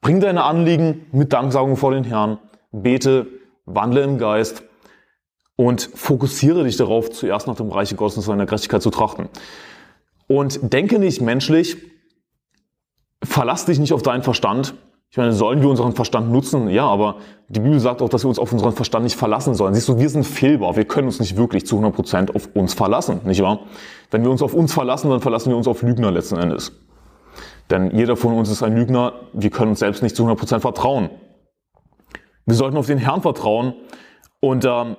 Bring 0.00 0.20
deine 0.20 0.44
Anliegen 0.44 1.06
mit 1.10 1.32
Danksagung 1.32 1.76
vor 1.76 1.90
den 1.90 2.04
Herrn, 2.04 2.38
bete, 2.70 3.26
wandle 3.66 4.02
im 4.02 4.18
Geist 4.18 4.62
und 5.56 5.82
fokussiere 5.94 6.62
dich 6.62 6.76
darauf, 6.76 7.10
zuerst 7.10 7.48
nach 7.48 7.56
dem 7.56 7.70
Reiche 7.70 7.96
Gottes 7.96 8.18
und 8.18 8.22
seiner 8.22 8.46
Gerechtigkeit 8.46 8.82
zu 8.82 8.90
trachten. 8.90 9.28
Und 10.26 10.72
denke 10.72 10.98
nicht 10.98 11.20
menschlich, 11.20 11.76
verlass 13.22 13.66
dich 13.66 13.78
nicht 13.78 13.92
auf 13.92 14.02
deinen 14.02 14.22
Verstand, 14.22 14.74
ich 15.14 15.18
meine, 15.18 15.32
sollen 15.32 15.62
wir 15.62 15.68
unseren 15.68 15.92
Verstand 15.92 16.32
nutzen? 16.32 16.68
Ja, 16.68 16.88
aber 16.88 17.18
die 17.46 17.60
Bibel 17.60 17.78
sagt 17.78 18.02
auch, 18.02 18.08
dass 18.08 18.24
wir 18.24 18.28
uns 18.28 18.40
auf 18.40 18.52
unseren 18.52 18.72
Verstand 18.72 19.04
nicht 19.04 19.14
verlassen 19.14 19.54
sollen. 19.54 19.72
Siehst 19.72 19.88
du, 19.88 19.96
wir 19.96 20.08
sind 20.08 20.24
fehlbar. 20.24 20.74
Wir 20.74 20.86
können 20.86 21.06
uns 21.06 21.20
nicht 21.20 21.36
wirklich 21.36 21.66
zu 21.66 21.76
100 21.76 21.94
Prozent 21.94 22.34
auf 22.34 22.48
uns 22.54 22.74
verlassen, 22.74 23.20
nicht 23.22 23.40
wahr? 23.40 23.60
Wenn 24.10 24.24
wir 24.24 24.30
uns 24.32 24.42
auf 24.42 24.54
uns 24.54 24.74
verlassen, 24.74 25.10
dann 25.10 25.20
verlassen 25.20 25.50
wir 25.50 25.56
uns 25.56 25.68
auf 25.68 25.82
Lügner 25.82 26.10
letzten 26.10 26.36
Endes. 26.36 26.72
Denn 27.70 27.96
jeder 27.96 28.16
von 28.16 28.34
uns 28.34 28.50
ist 28.50 28.64
ein 28.64 28.74
Lügner. 28.74 29.12
Wir 29.32 29.50
können 29.50 29.70
uns 29.70 29.78
selbst 29.78 30.02
nicht 30.02 30.16
zu 30.16 30.24
100 30.24 30.36
Prozent 30.36 30.62
vertrauen. 30.62 31.10
Wir 32.44 32.56
sollten 32.56 32.76
auf 32.76 32.86
den 32.86 32.98
Herrn 32.98 33.22
vertrauen 33.22 33.74
und 34.40 34.64
ähm, 34.64 34.96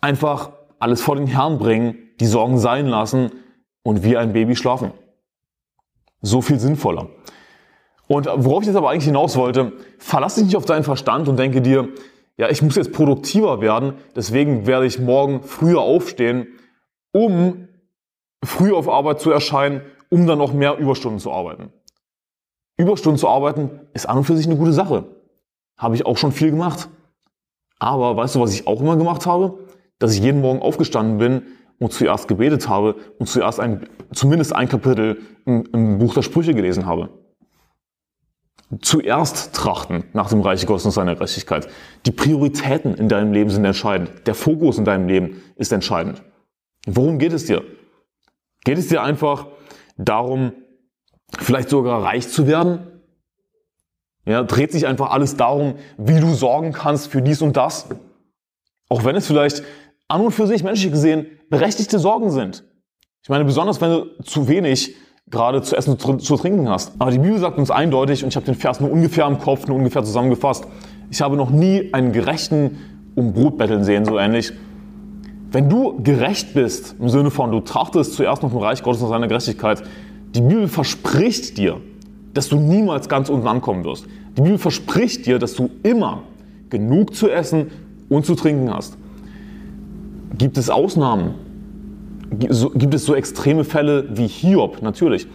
einfach 0.00 0.52
alles 0.78 1.02
vor 1.02 1.16
den 1.16 1.26
Herrn 1.26 1.58
bringen, 1.58 1.98
die 2.18 2.26
Sorgen 2.26 2.56
sein 2.56 2.86
lassen 2.86 3.30
und 3.86 4.02
wie 4.02 4.16
ein 4.16 4.32
Baby 4.32 4.56
schlafen. 4.56 4.90
So 6.20 6.42
viel 6.42 6.58
sinnvoller. 6.58 7.08
Und 8.08 8.26
worauf 8.26 8.62
ich 8.62 8.66
jetzt 8.66 8.76
aber 8.76 8.90
eigentlich 8.90 9.04
hinaus 9.04 9.36
wollte, 9.36 9.74
verlass 9.98 10.34
dich 10.34 10.44
nicht 10.44 10.56
auf 10.56 10.64
deinen 10.64 10.82
Verstand 10.82 11.28
und 11.28 11.38
denke 11.38 11.62
dir, 11.62 11.88
ja, 12.36 12.48
ich 12.50 12.62
muss 12.62 12.74
jetzt 12.74 12.92
produktiver 12.92 13.60
werden, 13.60 13.94
deswegen 14.16 14.66
werde 14.66 14.86
ich 14.86 14.98
morgen 14.98 15.44
früher 15.44 15.80
aufstehen, 15.82 16.48
um 17.12 17.68
früher 18.44 18.76
auf 18.76 18.88
Arbeit 18.88 19.20
zu 19.20 19.30
erscheinen, 19.30 19.82
um 20.10 20.26
dann 20.26 20.38
noch 20.38 20.52
mehr 20.52 20.78
Überstunden 20.78 21.20
zu 21.20 21.30
arbeiten. 21.30 21.72
Überstunden 22.76 23.18
zu 23.18 23.28
arbeiten 23.28 23.70
ist 23.94 24.08
an 24.08 24.18
und 24.18 24.24
für 24.24 24.36
sich 24.36 24.46
eine 24.46 24.56
gute 24.56 24.72
Sache. 24.72 25.04
Habe 25.78 25.94
ich 25.94 26.06
auch 26.06 26.18
schon 26.18 26.32
viel 26.32 26.50
gemacht. 26.50 26.88
Aber 27.78 28.16
weißt 28.16 28.34
du, 28.34 28.40
was 28.40 28.52
ich 28.52 28.66
auch 28.66 28.80
immer 28.80 28.96
gemacht 28.96 29.26
habe? 29.26 29.60
Dass 30.00 30.12
ich 30.12 30.20
jeden 30.20 30.40
Morgen 30.40 30.60
aufgestanden 30.60 31.18
bin 31.18 31.42
und 31.78 31.92
zuerst 31.92 32.28
gebetet 32.28 32.68
habe 32.68 32.96
und 33.18 33.26
zuerst 33.26 33.60
ein, 33.60 33.88
zumindest 34.12 34.54
ein 34.54 34.68
Kapitel 34.68 35.18
im, 35.44 35.64
im 35.72 35.98
Buch 35.98 36.14
der 36.14 36.22
Sprüche 36.22 36.54
gelesen 36.54 36.86
habe 36.86 37.10
zuerst 38.80 39.54
trachten 39.54 40.04
nach 40.12 40.28
dem 40.28 40.40
Reich 40.40 40.66
Gottes 40.66 40.84
und 40.84 40.90
seiner 40.90 41.14
Gerechtigkeit. 41.14 41.68
Die 42.04 42.10
Prioritäten 42.10 42.94
in 42.94 43.08
deinem 43.08 43.32
Leben 43.32 43.50
sind 43.50 43.64
entscheidend. 43.64 44.10
Der 44.26 44.34
Fokus 44.34 44.78
in 44.78 44.84
deinem 44.84 45.08
Leben 45.08 45.42
ist 45.56 45.72
entscheidend. 45.72 46.22
Worum 46.86 47.18
geht 47.18 47.32
es 47.32 47.46
dir? 47.46 47.62
Geht 48.64 48.78
es 48.78 48.88
dir 48.88 49.02
einfach 49.02 49.46
darum, 49.96 50.52
vielleicht 51.38 51.68
sogar 51.68 52.02
reich 52.02 52.28
zu 52.28 52.46
werden? 52.46 53.00
Ja, 54.24 54.42
dreht 54.42 54.72
sich 54.72 54.86
einfach 54.86 55.10
alles 55.10 55.36
darum, 55.36 55.76
wie 55.96 56.18
du 56.18 56.34
sorgen 56.34 56.72
kannst 56.72 57.08
für 57.08 57.22
dies 57.22 57.42
und 57.42 57.56
das? 57.56 57.86
Auch 58.88 59.04
wenn 59.04 59.14
es 59.14 59.26
vielleicht 59.26 59.62
an 60.08 60.20
und 60.20 60.32
für 60.32 60.48
sich 60.48 60.64
menschlich 60.64 60.90
gesehen 60.90 61.26
berechtigte 61.50 61.98
Sorgen 61.98 62.30
sind. 62.30 62.64
Ich 63.22 63.28
meine, 63.28 63.44
besonders 63.44 63.80
wenn 63.80 63.90
du 63.90 64.22
zu 64.22 64.48
wenig 64.48 64.94
gerade 65.28 65.62
zu 65.62 65.76
essen 65.76 65.96
und 65.96 66.22
zu 66.22 66.36
trinken 66.36 66.68
hast. 66.68 66.92
Aber 66.98 67.10
die 67.10 67.18
Bibel 67.18 67.38
sagt 67.38 67.58
uns 67.58 67.70
eindeutig, 67.70 68.22
und 68.22 68.28
ich 68.28 68.36
habe 68.36 68.46
den 68.46 68.54
Vers 68.54 68.80
nur 68.80 68.92
ungefähr 68.92 69.26
im 69.26 69.38
Kopf, 69.38 69.66
nur 69.66 69.76
ungefähr 69.76 70.04
zusammengefasst, 70.04 70.66
ich 71.10 71.20
habe 71.20 71.36
noch 71.36 71.50
nie 71.50 71.92
einen 71.92 72.12
Gerechten 72.12 72.78
um 73.16 73.32
Brot 73.32 73.58
betteln 73.58 73.82
sehen, 73.82 74.04
so 74.04 74.18
ähnlich. 74.18 74.52
Wenn 75.50 75.68
du 75.68 76.02
gerecht 76.02 76.54
bist, 76.54 76.96
im 77.00 77.08
Sinne 77.08 77.30
von, 77.30 77.50
du 77.50 77.60
trachtest 77.60 78.14
zuerst 78.14 78.42
noch 78.42 78.50
dem 78.50 78.58
Reich 78.58 78.82
Gottes 78.82 79.02
und 79.02 79.08
seiner 79.08 79.26
Gerechtigkeit, 79.26 79.82
die 80.34 80.40
Bibel 80.40 80.68
verspricht 80.68 81.56
dir, 81.56 81.80
dass 82.34 82.48
du 82.48 82.56
niemals 82.58 83.08
ganz 83.08 83.28
unten 83.28 83.46
ankommen 83.46 83.84
wirst. 83.84 84.06
Die 84.36 84.42
Bibel 84.42 84.58
verspricht 84.58 85.26
dir, 85.26 85.38
dass 85.38 85.54
du 85.54 85.70
immer 85.82 86.22
genug 86.68 87.14
zu 87.14 87.30
essen 87.30 87.70
und 88.08 88.26
zu 88.26 88.34
trinken 88.34 88.72
hast. 88.72 88.98
Gibt 90.36 90.58
es 90.58 90.70
Ausnahmen? 90.70 91.34
gibt 92.30 92.94
es 92.94 93.04
so 93.04 93.14
extreme 93.14 93.64
Fälle 93.64 94.06
wie 94.10 94.26
Hiob, 94.26 94.82
natürlich. 94.82 95.26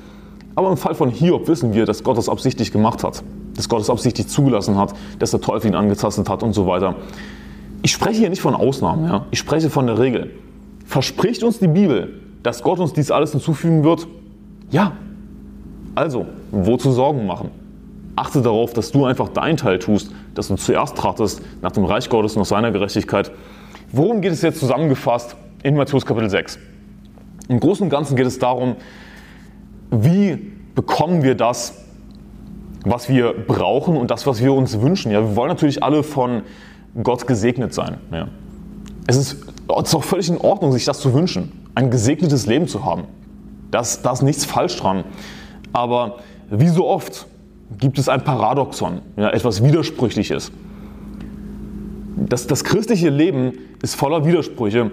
Aber 0.56 0.70
im 0.70 0.78
Fall 0.78 0.96
von 0.96 1.10
Hiob 1.10 1.48
wissen 1.48 1.74
wir, 1.74 1.86
dass 1.86 2.04
Gott 2.04 2.18
das 2.18 2.28
absichtlich 2.28 2.72
gemacht 2.72 3.04
hat, 3.04 3.24
dass 3.56 3.70
Gott 3.70 3.82
es 3.82 3.90
absichtlich 3.90 4.28
zugelassen 4.28 4.78
hat, 4.78 4.94
dass 5.20 5.32
der 5.32 5.42
Teufel 5.42 5.72
ihn 5.72 5.76
angetastet 5.76 6.30
hat 6.30 6.44
und 6.44 6.54
so 6.54 6.68
weiter. 6.68 6.96
Ich 7.82 7.92
spreche 7.92 8.20
hier 8.20 8.30
nicht 8.30 8.42
von 8.42 8.54
Ausnahmen, 8.54 9.06
ja? 9.06 9.26
ich 9.32 9.40
spreche 9.40 9.70
von 9.70 9.88
der 9.88 9.98
Regel. 9.98 10.32
Verspricht 10.86 11.44
uns 11.44 11.60
die 11.60 11.68
Bibel, 11.68 12.20
dass 12.44 12.62
Gott 12.64 12.80
uns 12.80 12.94
dies 12.94 13.12
alles 13.12 13.32
hinzufügen 13.32 13.84
wird? 13.84 14.08
Ja. 14.70 14.94
Also, 15.96 16.26
wozu 16.52 16.92
Sorgen 16.92 17.26
machen? 17.26 17.50
Achte 18.16 18.42
darauf, 18.42 18.74
dass 18.74 18.92
du 18.92 19.06
einfach 19.06 19.30
deinen 19.30 19.58
Teil 19.58 19.80
tust, 19.80 20.12
dass 20.36 20.50
du 20.50 20.56
zuerst 20.56 20.98
trachtest 20.98 21.42
nach 21.62 21.72
dem 21.72 21.86
Reich 21.86 22.10
Gottes 22.10 22.36
und 22.36 22.42
nach 22.42 22.46
seiner 22.46 22.72
Gerechtigkeit. 22.72 23.32
Worum 23.94 24.22
geht 24.22 24.32
es 24.32 24.42
jetzt 24.42 24.60
zusammengefasst 24.60 25.36
in 25.64 25.76
Matthäus 25.76 26.06
Kapitel 26.06 26.30
6? 26.30 26.58
Im 27.50 27.60
Großen 27.60 27.84
und 27.84 27.90
Ganzen 27.90 28.16
geht 28.16 28.26
es 28.26 28.40
darum, 28.40 28.78
wie 29.90 30.54
bekommen 30.76 31.24
wir 31.24 31.36
das, 31.36 31.74
was 32.86 33.10
wir 33.10 33.34
brauchen 33.34 33.98
und 33.98 34.10
das, 34.10 34.26
was 34.26 34.42
wir 34.42 34.54
uns 34.54 34.80
wünschen. 34.80 35.12
Ja, 35.12 35.22
wir 35.22 35.36
wollen 35.36 35.50
natürlich 35.50 35.84
alle 35.84 36.04
von 36.04 36.44
Gott 37.04 37.28
gesegnet 37.28 37.74
sein. 37.74 37.98
Ja. 38.12 38.30
Es, 39.08 39.18
ist, 39.18 39.34
es 39.34 39.88
ist 39.90 39.96
auch 39.96 40.04
völlig 40.04 40.30
in 40.30 40.38
Ordnung, 40.38 40.72
sich 40.72 40.86
das 40.86 41.00
zu 41.00 41.14
wünschen, 41.14 41.52
ein 41.76 41.92
gesegnetes 41.92 42.46
Leben 42.46 42.70
zu 42.70 42.86
haben. 42.86 43.04
Das, 43.72 44.02
da 44.02 44.14
ist 44.14 44.22
nichts 44.22 44.46
falsch 44.46 44.78
dran. 44.78 45.04
Aber 45.74 46.20
wie 46.50 46.70
so 46.70 46.88
oft 46.88 47.28
gibt 47.78 48.00
es 48.00 48.08
ein 48.08 48.24
Paradoxon, 48.24 49.02
ja, 49.18 49.30
etwas 49.32 49.62
Widersprüchliches. 49.64 50.54
Das, 52.28 52.48
das 52.48 52.64
christliche 52.64 53.10
Leben 53.10 53.54
ist 53.82 53.96
voller 53.96 54.26
Widersprüche. 54.26 54.92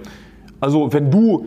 Also 0.60 0.92
wenn 0.92 1.10
du 1.10 1.46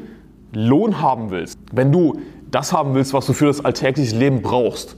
Lohn 0.54 1.02
haben 1.02 1.32
willst, 1.32 1.60
wenn 1.72 1.92
du 1.92 2.20
das 2.52 2.74
haben 2.74 2.94
willst, 2.94 3.14
was 3.14 3.26
du 3.26 3.34
für 3.34 3.46
das 3.46 3.64
alltägliche 3.64 4.16
Leben 4.16 4.42
brauchst, 4.42 4.96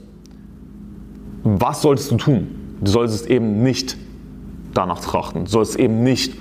was 1.44 1.82
solltest 1.82 2.10
du 2.10 2.16
tun? 2.16 2.48
Du 2.80 2.90
solltest 2.90 3.28
eben 3.28 3.62
nicht 3.62 3.96
danach 4.72 5.00
trachten. 5.00 5.44
Du 5.44 5.50
solltest 5.50 5.78
eben 5.78 6.02
nicht 6.02 6.34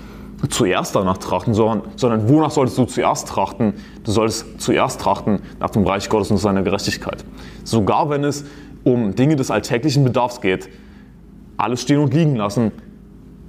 zuerst 0.49 0.95
danach 0.95 1.17
trachten, 1.17 1.53
sondern, 1.53 1.81
sondern 1.95 2.27
wonach 2.27 2.51
solltest 2.51 2.77
du 2.77 2.85
zuerst 2.85 3.27
trachten? 3.27 3.73
Du 4.03 4.11
solltest 4.11 4.61
zuerst 4.61 4.99
trachten 4.99 5.39
nach 5.59 5.69
dem 5.69 5.85
Reich 5.85 6.09
Gottes 6.09 6.31
und 6.31 6.37
seiner 6.37 6.63
Gerechtigkeit. 6.63 7.23
Sogar 7.63 8.09
wenn 8.09 8.23
es 8.23 8.45
um 8.83 9.15
Dinge 9.15 9.35
des 9.35 9.51
alltäglichen 9.51 10.03
Bedarfs 10.03 10.41
geht, 10.41 10.69
alles 11.55 11.81
stehen 11.81 11.99
und 11.99 12.13
liegen 12.13 12.35
lassen. 12.35 12.71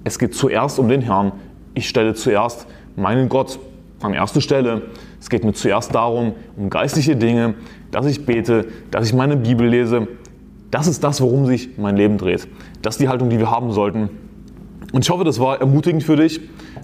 Es 0.04 0.18
geht 0.18 0.34
zuerst 0.34 0.78
um 0.78 0.88
den 0.88 1.00
Herrn. 1.00 1.32
Ich 1.72 1.88
stelle 1.88 2.14
zuerst 2.14 2.66
meinen 2.94 3.30
Gott 3.30 3.58
an 4.02 4.12
erste 4.12 4.42
Stelle. 4.42 4.82
Es 5.18 5.30
geht 5.30 5.44
mir 5.44 5.54
zuerst 5.54 5.94
darum, 5.94 6.34
um 6.56 6.68
geistliche 6.68 7.16
Dinge, 7.16 7.54
dass 7.90 8.04
ich 8.04 8.26
bete, 8.26 8.66
dass 8.90 9.06
ich 9.06 9.14
meine 9.14 9.36
Bibel 9.36 9.66
lese. 9.66 10.06
Das 10.70 10.86
ist 10.86 11.02
das, 11.02 11.22
worum 11.22 11.46
sich 11.46 11.78
mein 11.78 11.96
Leben 11.96 12.18
dreht. 12.18 12.46
Das 12.82 12.94
ist 12.94 13.00
die 13.00 13.08
Haltung, 13.08 13.30
die 13.30 13.38
wir 13.38 13.50
haben 13.50 13.72
sollten. 13.72 14.10
Und 14.92 15.04
ich 15.04 15.10
hoffe, 15.10 15.24
das 15.24 15.40
war 15.40 15.58
ermutigend 15.60 16.02
für 16.04 16.16
dich 16.16 16.40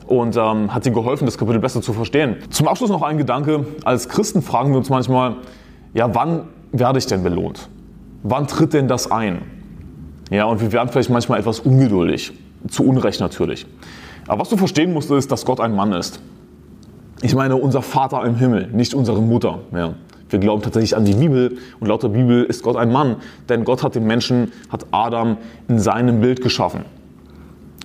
und 0.06 0.37
ähm, 0.37 0.72
hat 0.74 0.87
dir 0.87 0.90
geholfen, 0.90 1.26
das 1.26 1.37
Kapitel 1.37 1.61
besser 1.61 1.83
zu 1.83 1.92
verstehen. 1.92 2.37
Zum 2.48 2.68
Abschluss 2.68 2.90
noch 2.90 3.02
ein 3.02 3.18
Gedanke. 3.18 3.66
Als 3.85 4.09
Christen 4.09 4.40
fragen 4.42 4.70
wir 4.70 4.78
uns 4.78 4.88
manchmal, 4.88 5.37
ja, 5.92 6.12
wann 6.14 6.44
werde 6.72 6.98
ich 6.98 7.06
denn 7.06 7.22
belohnt? 7.22 7.68
Wann 8.22 8.46
tritt 8.46 8.72
denn 8.72 8.88
das 8.88 9.11
ein? 9.11 9.42
Ja, 10.30 10.44
und 10.46 10.61
wir 10.61 10.72
werden 10.72 10.88
vielleicht 10.88 11.11
manchmal 11.11 11.38
etwas 11.38 11.61
ungeduldig. 11.61 12.33
Zu 12.68 12.84
Unrecht 12.84 13.20
natürlich. 13.20 13.66
Aber 14.26 14.42
was 14.42 14.48
du 14.48 14.56
verstehen 14.56 14.92
musst, 14.92 15.10
ist, 15.10 15.32
dass 15.32 15.44
Gott 15.44 15.60
ein 15.60 15.74
Mann 15.74 15.92
ist. 15.92 16.20
Ich 17.22 17.34
meine, 17.34 17.56
unser 17.56 17.82
Vater 17.82 18.24
im 18.24 18.36
Himmel, 18.36 18.68
nicht 18.68 18.94
unsere 18.94 19.20
Mutter. 19.20 19.60
Ja. 19.72 19.94
Wir 20.28 20.38
glauben 20.38 20.62
tatsächlich 20.62 20.96
an 20.96 21.04
die 21.04 21.14
Bibel 21.14 21.58
und 21.80 21.88
laut 21.88 22.02
der 22.02 22.08
Bibel 22.08 22.44
ist 22.44 22.62
Gott 22.62 22.76
ein 22.76 22.92
Mann, 22.92 23.16
denn 23.48 23.64
Gott 23.64 23.82
hat 23.82 23.96
den 23.96 24.06
Menschen, 24.06 24.52
hat 24.70 24.86
Adam 24.92 25.36
in 25.68 25.78
seinem 25.78 26.20
Bild 26.20 26.40
geschaffen. 26.40 26.84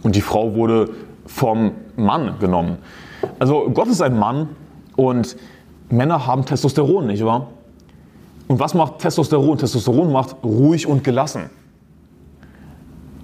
Und 0.03 0.15
die 0.15 0.21
Frau 0.21 0.53
wurde 0.53 0.89
vom 1.25 1.71
Mann 1.95 2.35
genommen. 2.39 2.77
Also 3.39 3.71
Gott 3.73 3.88
ist 3.88 4.01
ein 4.01 4.17
Mann 4.17 4.49
und 4.95 5.35
Männer 5.89 6.27
haben 6.27 6.45
Testosteron, 6.45 7.07
nicht 7.07 7.25
wahr? 7.25 7.47
Und 8.47 8.59
was 8.59 8.75
macht 8.75 8.99
Testosteron? 8.99 9.57
Testosteron 9.57 10.11
macht 10.11 10.35
ruhig 10.43 10.85
und 10.85 11.03
gelassen. 11.03 11.49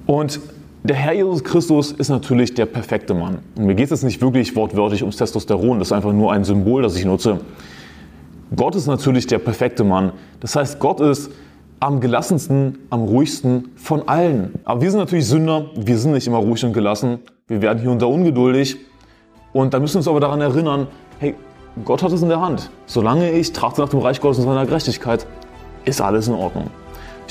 Und 0.08 0.40
Der 0.84 0.96
Herr 0.96 1.14
Jesus 1.14 1.44
Christus 1.44 1.92
ist 1.92 2.10
natürlich 2.10 2.56
der 2.56 2.66
perfekte 2.66 3.14
Mann. 3.14 3.38
Und 3.56 3.66
mir 3.66 3.76
geht 3.76 3.86
es 3.86 3.92
jetzt 3.92 4.04
nicht 4.04 4.20
wirklich 4.20 4.56
wortwörtlich 4.56 5.04
ums 5.04 5.16
Testosteron, 5.16 5.78
das 5.78 5.90
ist 5.90 5.92
einfach 5.92 6.12
nur 6.12 6.34
ein 6.34 6.44
Symbol, 6.44 6.82
das 6.82 6.96
ich 6.96 7.06
nutze. 7.06 7.40
Gott 8.56 8.76
ist 8.76 8.88
natürlich 8.88 9.28
der 9.28 9.38
perfekte 9.38 9.84
Mann. 9.84 10.12
Das 10.40 10.56
heißt, 10.56 10.80
Gott 10.80 11.00
ist 11.00 11.30
am 11.80 12.00
gelassensten, 12.00 12.80
am 12.90 13.04
ruhigsten 13.04 13.70
von 13.76 14.08
allen. 14.08 14.54
Aber 14.66 14.82
wir 14.82 14.90
sind 14.90 15.00
natürlich 15.00 15.28
Sünder, 15.28 15.68
wir 15.76 16.00
sind 16.00 16.14
nicht 16.14 16.26
immer 16.26 16.40
ruhig 16.40 16.66
und 16.66 16.74
gelassen. 16.74 17.20
Wir 17.48 17.62
werden 17.62 17.80
hier 17.80 17.92
und 17.92 18.02
da 18.02 18.08
ungeduldig. 18.08 18.78
Und 19.54 19.76
da 19.76 19.80
müssen 19.80 19.96
wir 19.96 20.00
uns 20.00 20.08
aber 20.08 20.20
daran 20.20 20.42
erinnern, 20.42 20.88
hey, 21.20 21.36
Gott 21.86 22.02
hat 22.02 22.12
es 22.12 22.24
in 22.24 22.30
der 22.30 22.42
Hand. 22.42 22.72
Solange 22.88 23.32
ich 23.32 23.54
trachte 23.54 23.82
nach 23.82 23.90
dem 23.90 24.00
Reich 24.00 24.20
Gottes 24.20 24.40
und 24.40 24.46
seiner 24.46 24.66
Gerechtigkeit, 24.66 25.28
ist 25.86 26.02
alles 26.02 26.28
in 26.28 26.34
Ordnung. 26.34 26.72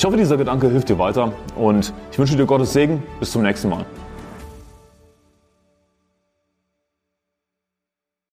Ich 0.00 0.06
hoffe, 0.06 0.16
dieser 0.16 0.38
Gedanke 0.38 0.70
hilft 0.70 0.88
dir 0.88 0.98
weiter 0.98 1.30
und 1.56 1.92
ich 2.10 2.18
wünsche 2.18 2.34
dir 2.34 2.46
Gottes 2.46 2.72
Segen. 2.72 3.02
Bis 3.18 3.32
zum 3.32 3.42
nächsten 3.42 3.68
Mal. 3.68 3.84